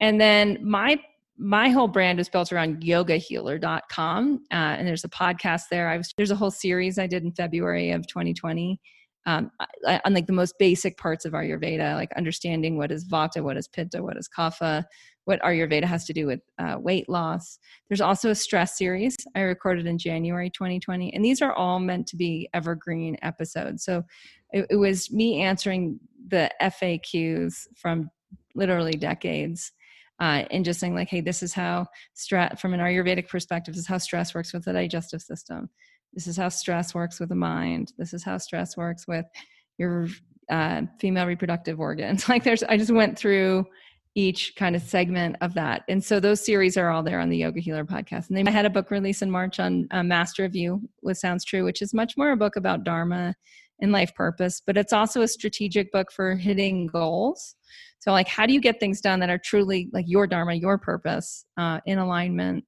And 0.00 0.20
then 0.20 0.58
my 0.62 0.98
my 1.36 1.68
whole 1.68 1.88
brand 1.88 2.20
is 2.20 2.28
built 2.28 2.52
around 2.52 2.82
yogahealer.com 2.82 4.40
uh, 4.52 4.54
and 4.54 4.86
there's 4.86 5.04
a 5.04 5.08
podcast 5.08 5.62
there 5.68 5.88
i 5.88 5.96
was 5.96 6.14
there's 6.16 6.30
a 6.30 6.36
whole 6.36 6.50
series 6.50 6.96
i 6.96 7.08
did 7.08 7.24
in 7.24 7.32
february 7.32 7.90
of 7.90 8.06
2020 8.06 8.80
um, 9.26 9.50
on 9.86 10.12
like 10.12 10.26
the 10.26 10.32
most 10.32 10.54
basic 10.58 10.98
parts 10.98 11.24
of 11.24 11.32
Ayurveda, 11.32 11.94
like 11.94 12.12
understanding 12.16 12.76
what 12.76 12.92
is 12.92 13.08
Vata, 13.08 13.42
what 13.42 13.56
is 13.56 13.68
Pitta, 13.68 14.02
what 14.02 14.16
is 14.16 14.28
Kapha, 14.28 14.84
what 15.24 15.40
Ayurveda 15.40 15.84
has 15.84 16.04
to 16.04 16.12
do 16.12 16.26
with 16.26 16.40
uh, 16.58 16.76
weight 16.78 17.08
loss. 17.08 17.58
There's 17.88 18.00
also 18.00 18.30
a 18.30 18.34
stress 18.34 18.76
series 18.76 19.16
I 19.34 19.40
recorded 19.40 19.86
in 19.86 19.98
January 19.98 20.50
2020, 20.50 21.14
and 21.14 21.24
these 21.24 21.40
are 21.40 21.52
all 21.52 21.78
meant 21.78 22.06
to 22.08 22.16
be 22.16 22.48
evergreen 22.52 23.16
episodes. 23.22 23.84
So 23.84 24.02
it, 24.52 24.66
it 24.70 24.76
was 24.76 25.10
me 25.10 25.40
answering 25.40 25.98
the 26.28 26.50
FAQs 26.60 27.66
from 27.76 28.10
literally 28.54 28.92
decades. 28.92 29.72
Uh, 30.20 30.44
and 30.52 30.64
just 30.64 30.78
saying 30.78 30.94
like, 30.94 31.08
hey, 31.08 31.20
this 31.20 31.42
is 31.42 31.52
how 31.52 31.86
stress, 32.12 32.60
from 32.60 32.72
an 32.72 32.78
Ayurvedic 32.78 33.28
perspective, 33.28 33.74
is 33.74 33.88
how 33.88 33.98
stress 33.98 34.32
works 34.32 34.52
with 34.52 34.64
the 34.64 34.72
digestive 34.72 35.20
system. 35.20 35.68
This 36.14 36.26
is 36.26 36.36
how 36.36 36.48
stress 36.48 36.94
works 36.94 37.20
with 37.20 37.28
the 37.28 37.34
mind. 37.34 37.92
This 37.98 38.14
is 38.14 38.22
how 38.24 38.38
stress 38.38 38.76
works 38.76 39.06
with 39.06 39.26
your 39.78 40.08
uh, 40.50 40.82
female 40.98 41.26
reproductive 41.26 41.80
organs. 41.80 42.28
Like, 42.28 42.44
there's, 42.44 42.62
I 42.62 42.76
just 42.76 42.92
went 42.92 43.18
through 43.18 43.66
each 44.14 44.54
kind 44.56 44.76
of 44.76 44.82
segment 44.82 45.36
of 45.40 45.54
that. 45.54 45.82
And 45.88 46.02
so 46.02 46.20
those 46.20 46.44
series 46.44 46.76
are 46.76 46.90
all 46.90 47.02
there 47.02 47.18
on 47.18 47.30
the 47.30 47.38
Yoga 47.38 47.60
Healer 47.60 47.84
podcast. 47.84 48.28
And 48.28 48.36
they 48.36 48.50
had 48.50 48.64
a 48.64 48.70
book 48.70 48.90
release 48.90 49.22
in 49.22 49.30
March 49.30 49.58
on 49.58 49.88
uh, 49.90 50.04
Master 50.04 50.44
of 50.44 50.54
You, 50.54 50.88
what 51.00 51.16
sounds 51.16 51.44
true, 51.44 51.64
which 51.64 51.82
is 51.82 51.92
much 51.92 52.16
more 52.16 52.30
a 52.30 52.36
book 52.36 52.54
about 52.54 52.84
Dharma 52.84 53.34
and 53.80 53.90
life 53.90 54.14
purpose, 54.14 54.62
but 54.64 54.76
it's 54.76 54.92
also 54.92 55.22
a 55.22 55.28
strategic 55.28 55.90
book 55.90 56.12
for 56.12 56.36
hitting 56.36 56.86
goals. 56.86 57.56
So, 57.98 58.12
like, 58.12 58.28
how 58.28 58.46
do 58.46 58.52
you 58.52 58.60
get 58.60 58.78
things 58.78 59.00
done 59.00 59.18
that 59.20 59.30
are 59.30 59.38
truly 59.38 59.88
like 59.92 60.04
your 60.06 60.26
Dharma, 60.26 60.54
your 60.54 60.78
purpose, 60.78 61.44
uh, 61.56 61.80
in 61.86 61.98
alignment, 61.98 62.64